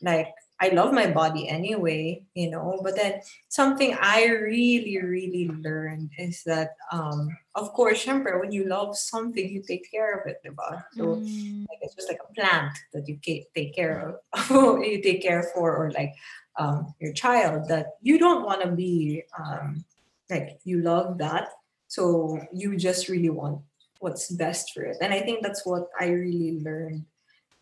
[0.03, 2.81] like I love my body anyway, you know.
[2.85, 8.69] But then something I really, really learned is that um of course, syempre, when you
[8.69, 10.85] love something, you take care of it, diba?
[10.97, 11.67] So Mm.
[11.69, 14.51] like it's just like a plant that you take care of
[14.85, 16.13] you take care for or like
[16.59, 19.85] um, your child that you don't want to be um,
[20.29, 21.49] like you love that
[21.89, 23.63] so you just really want
[24.01, 27.05] what's best for it and i think that's what i really learned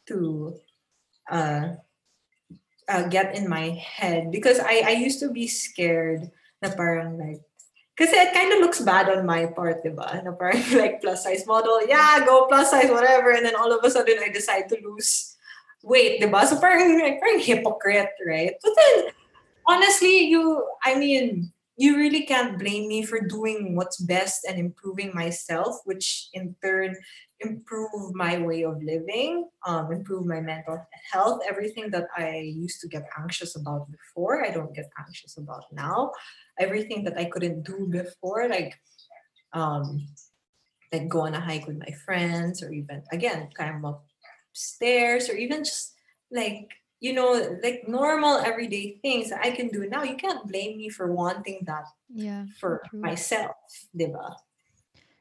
[0.07, 0.55] to
[1.31, 1.77] uh,
[2.89, 6.31] uh, get in my head because I, I used to be scared
[6.63, 7.45] na parang like
[7.99, 10.23] because it kind of looks bad on my part, diba?
[10.23, 13.35] Na parang like plus size model, yeah, go plus size, whatever.
[13.35, 15.35] And then all of a sudden I decide to lose
[15.83, 16.47] weight, diba?
[16.47, 18.55] So parang, like, parang hypocrite, right?
[18.63, 19.11] But then,
[19.67, 25.15] honestly, you, I mean, you really can't blame me for doing what's best and improving
[25.15, 26.97] myself, which in turn
[27.39, 32.89] improve my way of living, um, improve my mental health, everything that I used to
[32.89, 36.11] get anxious about before, I don't get anxious about now.
[36.59, 38.75] Everything that I couldn't do before, like
[39.53, 40.09] um,
[40.93, 44.05] like go on a hike with my friends, or even again climb up
[44.53, 45.95] stairs, or even just
[46.33, 46.67] like
[47.01, 47.33] you know,
[47.63, 50.03] like normal everyday things that I can do now.
[50.03, 52.47] You can't blame me for wanting that Yeah.
[52.59, 53.01] for True.
[53.03, 53.55] myself,
[53.95, 54.35] diba?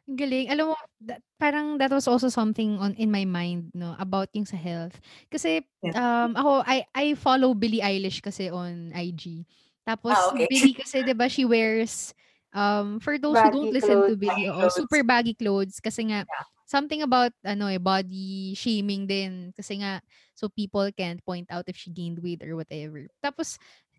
[0.08, 0.48] Ang galing.
[0.48, 4.48] Alam mo, that, parang that was also something on in my mind, no, about yung
[4.48, 5.00] sa health.
[5.30, 5.94] Kasi, Yeah.
[6.00, 9.44] um, ako, I, I follow Billie Eilish kasi on IG.
[9.84, 10.48] Tapos, Ah, okay.
[10.48, 12.16] Billie kasi, di ba, she wears,
[12.56, 14.16] um, for those who don't Baggy listen to.
[14.16, 14.76] Billie, Baggy clothes.
[14.80, 15.78] super baggy clothes.
[15.84, 16.46] Kasi nga, Yeah.
[16.68, 19.56] Something about, ano eh, body shaming din.
[19.56, 20.04] Kasi nga,
[20.36, 23.08] so people can't point out if she gained weight or whatever.
[23.24, 23.56] Tapos,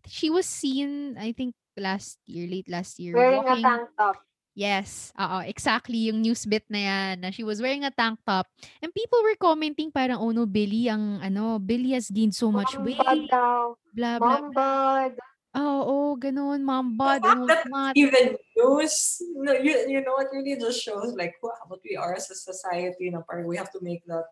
[0.07, 4.17] she was seen, I think, last year, late last year, Wearing a walking, tank top.
[4.59, 8.43] Yes, oo, exactly yung news bit na yan na she was wearing a tank top
[8.83, 12.75] and people were commenting parang oh no Billy ang ano Billy has gained so much
[12.83, 12.99] weight
[13.31, 13.79] daw.
[13.95, 15.15] blah blah bod.
[15.59, 20.57] Oh, oh ganun mom The fact that even news, no, you, you know, it really
[20.57, 23.11] just shows like wow, what we are as a society.
[23.11, 24.31] Na parang we have to make that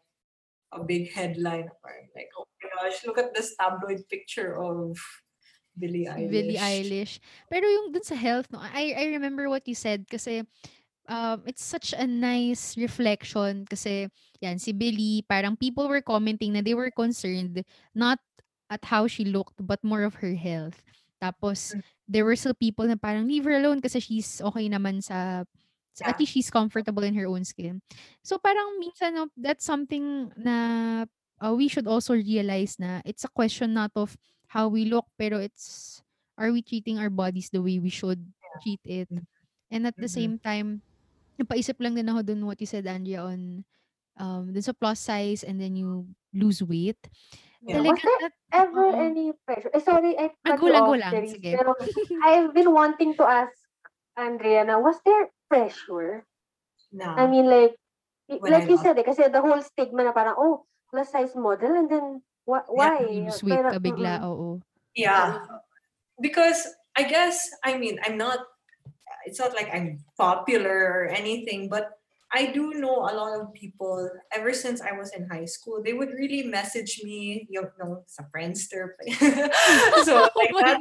[0.72, 1.68] a big headline.
[1.82, 4.94] Parang like, oh my gosh, look at this tabloid picture of
[5.78, 6.32] Billie Eilish.
[6.32, 7.14] Billie Eilish
[7.52, 10.42] pero yung dun sa health no I I remember what you said kasi
[11.06, 14.08] um, it's such a nice reflection kasi
[14.40, 17.60] yan si Billie parang people were commenting na they were concerned
[17.92, 18.18] not
[18.72, 20.82] at how she looked but more of her health.
[21.22, 21.82] Tapos Mm.
[22.08, 25.44] there were still people na parang leave her alone kasi she's okay naman sa
[25.96, 26.20] sa- at Yeah.
[26.20, 27.80] least she's comfortable in her own skin.
[28.22, 30.56] So parang minsan no, that's something na
[31.40, 34.16] uh, we should also realize na it's a question not of
[34.52, 36.00] how we look, pero it's
[36.36, 38.20] are we treating our bodies the way we should
[38.60, 39.08] treat it?
[39.70, 40.08] And at the Mm-hmm.
[40.08, 40.82] same time,
[41.40, 43.64] napaisip lang din ako dun what you said, Andrea, on
[44.18, 47.00] um, dun sa plus size and then you lose weight.
[47.64, 47.80] Yeah.
[47.80, 49.00] Was Talagang there that, ever oo.
[49.00, 49.70] any pressure?
[49.72, 51.12] Eh, sorry, I Ah, cut go you off, lang.
[51.12, 51.34] Therese.
[51.40, 51.50] Sige.
[51.56, 51.70] Pero
[52.22, 53.54] I've been wanting to ask
[54.16, 56.24] Andrea na, was there pressure?
[56.92, 57.16] No.
[57.16, 57.76] I mean, like,
[58.26, 61.34] When like I you said, eh, kasi the whole stigma na parang, oh, plus size
[61.38, 62.06] model, and then,
[62.42, 63.06] wh- why?
[63.06, 64.30] You lose weight Pero, ka bigla, mm-mm.
[64.34, 64.48] oo.
[64.98, 65.46] yeah.
[66.18, 68.40] Because I guess I mean I'm not
[69.28, 71.92] it's not like I'm popular or anything, but
[72.32, 75.82] I do know a lot of people ever since I was in high school.
[75.82, 78.98] They would really message me, you know, sa Friendster.
[80.04, 80.80] so like Oh that.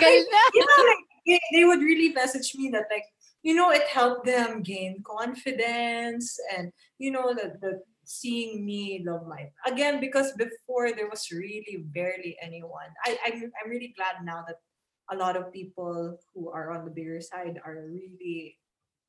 [0.00, 0.38] Na.
[0.54, 3.04] you know, like they, they would really message me that like
[3.42, 9.26] you know it helped them gain confidence and you know the, the seeing me love
[9.26, 14.44] life again because before there was really barely anyone I, I'm, I'm really glad now
[14.46, 14.56] that
[15.10, 18.58] a lot of people who are on the bigger side are really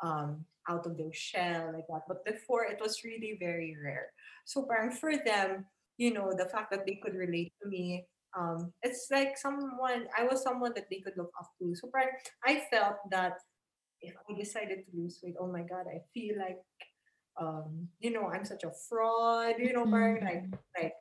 [0.04, 2.04] um out of their shell like that.
[2.08, 4.12] But before it was really very rare.
[4.46, 5.66] So parang for them
[5.98, 8.06] you know the fact that they could relate to me
[8.38, 11.76] um it's like someone i was someone that they could look up to.
[11.76, 12.14] So parang
[12.46, 13.42] i felt that
[14.02, 16.62] if i decided to lose weight oh my god i feel like
[17.42, 20.46] um you know i'm such a fraud you know parang like
[20.78, 20.94] like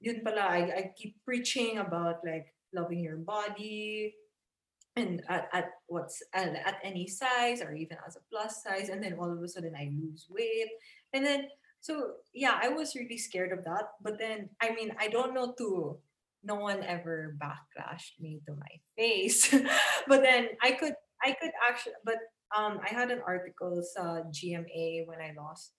[0.00, 4.12] yun pala I, I keep preaching about like loving your body
[4.96, 9.02] and at, at what's at, at any size or even as a plus size and
[9.02, 10.68] then all of a sudden i lose weight
[11.12, 11.46] and then
[11.80, 15.52] so yeah i was really scared of that but then i mean i don't know
[15.56, 15.98] to
[16.42, 19.52] no one ever backlashed me to my face
[20.08, 22.16] but then i could i could actually but
[22.56, 25.72] um i had an article sa gma when i lost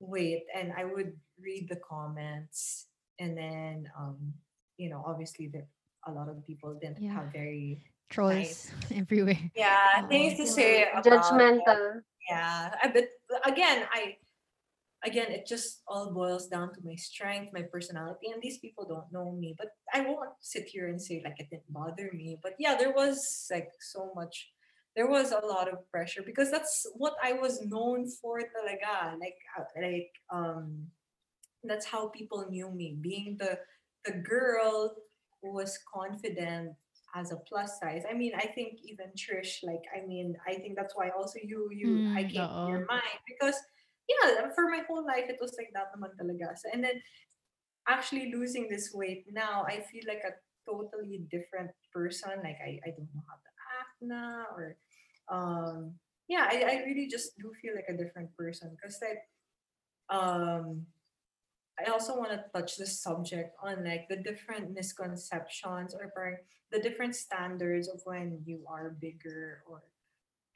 [0.00, 2.86] weight and i would read the comments
[3.18, 4.18] and then um
[4.76, 5.66] you know obviously there
[6.06, 7.14] a lot of people didn't Yeah.
[7.14, 9.38] have very Trolls everywhere.
[9.54, 12.00] yeah things to say about Judgmental.
[12.30, 13.08] yeah but
[13.44, 14.16] again i
[15.04, 19.10] again it just all boils down to my strength my personality and these people don't
[19.12, 22.54] know me but i won't sit here and say like it didn't bother me but
[22.58, 24.50] yeah there was like so much
[24.94, 29.36] there was a lot of pressure because that's what i was known for talaga like
[29.58, 30.86] uh, like um
[31.64, 33.58] that's how people knew me being the
[34.04, 34.94] the girl
[35.42, 36.72] who was confident
[37.16, 38.04] as a plus size.
[38.08, 41.70] I mean i think even trish like i mean i think that's why also you
[41.72, 43.56] you i Mm, came to your mind because
[44.08, 46.54] yeah for my whole life it was like that naman talaga.
[46.60, 47.00] So, and then
[47.88, 50.34] actually losing this weight now i feel like a
[50.68, 52.30] totally different person.
[52.42, 54.76] Like i, I don't know how to act now or
[55.30, 55.94] um
[56.28, 59.22] yeah I, I really just do feel like a different person because like
[60.10, 60.86] um
[61.78, 66.10] I also want to touch the subject on like the different misconceptions or
[66.72, 69.82] the different standards of when you are bigger or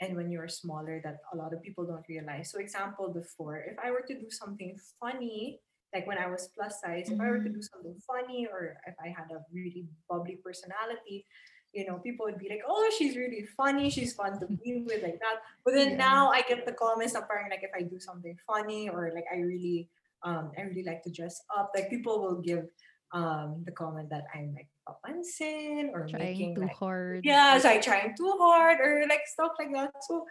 [0.00, 2.50] and when you're smaller that a lot of people don't realize.
[2.50, 5.60] So example before, if I were to do something funny,
[5.94, 7.54] like when I was plus size, if I were to mm-hmm.
[7.54, 11.26] do something funny or if I had a really bubbly personality,
[11.72, 15.02] you know, people would be like, oh, she's really funny, she's fun to be with,
[15.02, 15.42] like that.
[15.64, 15.96] But then Yeah.
[15.96, 19.38] now I get the comments parang like if I do something funny or like I
[19.40, 19.88] really
[20.22, 22.66] um I really like to dress up, like people will give
[23.12, 27.24] um the comment that I'm like papansin or Trying making too like hard.
[27.24, 29.92] yeah, it's like trying too hard or like stuff like that.
[30.06, 30.26] So,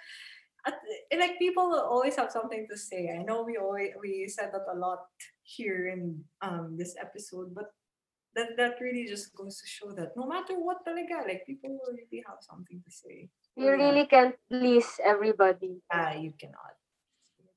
[0.66, 0.76] at,
[1.12, 3.12] and, like people will always have something to say.
[3.12, 5.08] I know we always we said that a lot
[5.44, 7.72] here in um this episode, but
[8.36, 11.96] that that really just goes to show that no matter what talaga, like people will
[11.96, 13.30] really have something to say.
[13.56, 15.82] You really can't please everybody.
[15.92, 16.76] yeah, you cannot.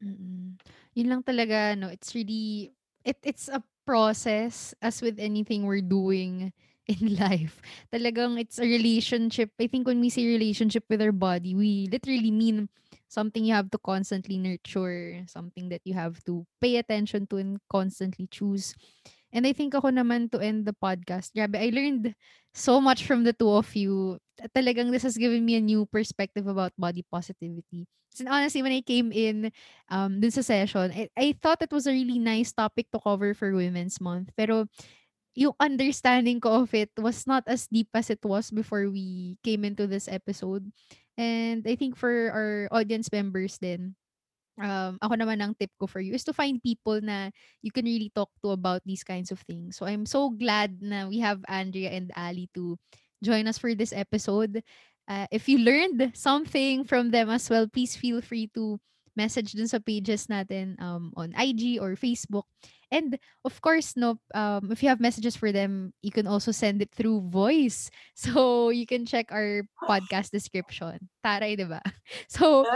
[0.03, 0.59] Mm.
[0.95, 2.73] Yun lang talaga, no, it's really
[3.05, 6.53] it it's a process as with anything we're doing
[6.93, 7.63] in life.
[7.89, 9.51] Talagang it's a relationship.
[9.59, 12.69] I think when we say relationship with our body, we literally mean
[13.09, 17.61] something you have to constantly nurture, something that you have to pay attention to and
[17.71, 18.75] constantly choose.
[19.33, 22.13] And I think ako naman to end the podcast, grabe, I learned
[22.53, 24.21] so much from the two of you.
[24.53, 27.89] Talagang this has given me a new perspective about body positivity.
[28.21, 29.49] And honestly, when I came in
[29.89, 33.33] um dun sa session, I, I thought it was a really nice topic to cover
[33.33, 34.37] for Women's Month.
[34.37, 34.69] Pero
[35.33, 39.65] yung understanding ko of it was not as deep as it was before we came
[39.65, 40.69] into this episode.
[41.17, 43.97] And I think for our audience members then,
[44.61, 47.31] um, ako naman ang tip ko for you is to find people na
[47.63, 49.77] you can really talk to about these kinds of things.
[49.77, 52.77] So I'm so glad na we have Andrea and Ali to
[53.23, 54.61] join us for this episode.
[55.09, 58.79] Uh, if you learned something from them as well, please feel free to
[59.17, 62.45] message dun sa pages natin um, on IG or Facebook.
[62.93, 63.17] And
[63.49, 66.93] of course, no, um, if you have messages for them, you can also send it
[66.93, 67.89] through voice.
[68.15, 71.09] So you can check our podcast description.
[71.25, 71.81] Taray, di ba?
[72.29, 72.69] So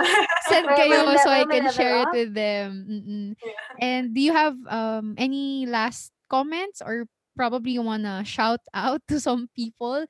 [0.49, 2.89] send kayo so I can share it with them.
[2.89, 3.29] Mm-mm.
[3.79, 7.05] And do you have um any last comments or
[7.37, 10.09] probably you wanna shout out to some people?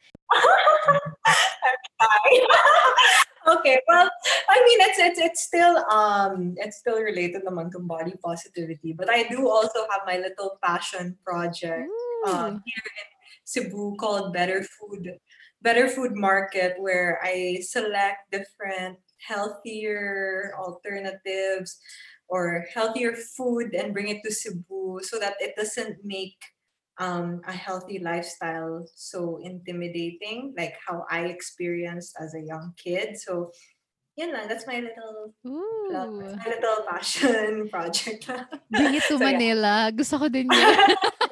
[3.47, 4.11] Okay, well,
[4.49, 9.11] I mean, it's it's it's still um it's still related naman to body positivity, but
[9.11, 11.89] I do also have my little passion project
[12.27, 13.09] um, here in
[13.45, 15.19] Cebu called Better Food,
[15.63, 21.79] Better Food Market, where I select different healthier alternatives
[22.29, 26.37] or healthier food and bring it to Cebu so that it doesn't make
[26.99, 33.17] um, a healthy lifestyle so intimidating, like how I experienced as a young kid.
[33.19, 33.53] So,
[34.17, 36.19] yun lang, that's my little plug, Ooh.
[36.21, 38.31] that's my little passion project.
[38.71, 39.33] Bring it to So, yeah.
[39.33, 39.93] Manila.
[39.93, 40.77] Gusto ko din yun.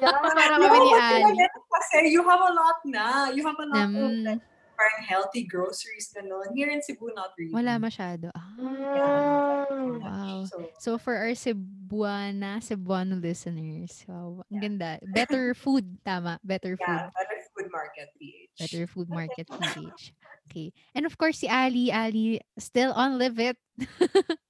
[0.01, 0.13] Yeah.
[0.21, 1.45] Parang No, kami ni Ali.
[1.71, 3.05] Kasi you have a lot na.
[3.33, 4.43] You have a lot of Mm, like,
[4.75, 6.51] parang healthy groceries ganun.
[6.53, 7.55] Here in Cebu, not really.
[7.55, 8.29] wala masyado.
[8.35, 9.99] Ah, Mm.
[10.01, 10.37] wow.
[10.45, 14.99] So, So for our Cebuana, Cebuano listeners, wow, ang ganda.
[15.03, 16.37] Better food, tama.
[16.43, 17.01] Better food.
[17.01, 18.51] yeah, Better Food Market PH.
[18.59, 20.13] Better Food Market PH.
[20.49, 20.69] Okay.
[20.93, 23.57] And of course, si Ali, Ali, still on Live It.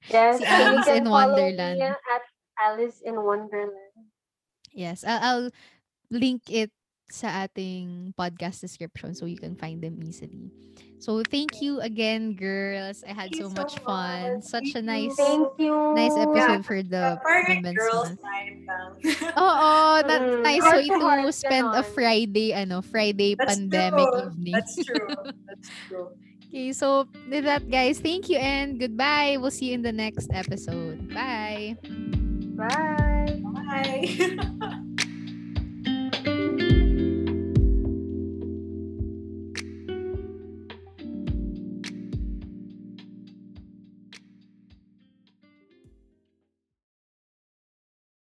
[0.06, 1.80] Yes, Si Alice can in follow Wonderland.
[1.82, 2.24] me at
[2.62, 4.06] Alice in Wonderland.
[4.72, 5.48] Yes, I'll, I'll
[6.12, 6.70] link it
[7.10, 10.50] sa ating podcast description so you can find them easily.
[10.98, 13.04] So thank you again, girls.
[13.06, 14.42] I had so so much fun.
[14.42, 14.44] much.
[14.44, 15.76] Such a nice, Thank you.
[15.94, 18.24] nice episode for the Parang Women's girls Month.
[18.26, 18.90] night lang.
[19.38, 19.74] Oo,
[20.08, 21.84] that's Mm, nice heart way to to spend a.
[21.86, 24.24] Friday, ano, Friday That's pandemic true.
[24.34, 24.56] evening.
[24.56, 25.10] That's true.
[25.48, 26.08] That's true.
[26.50, 29.36] Okay, so with that, guys, thank you and goodbye.
[29.38, 31.12] We'll see you in the next episode.
[31.14, 31.76] Bye.
[32.56, 33.44] Bye.
[33.44, 34.80] Bye.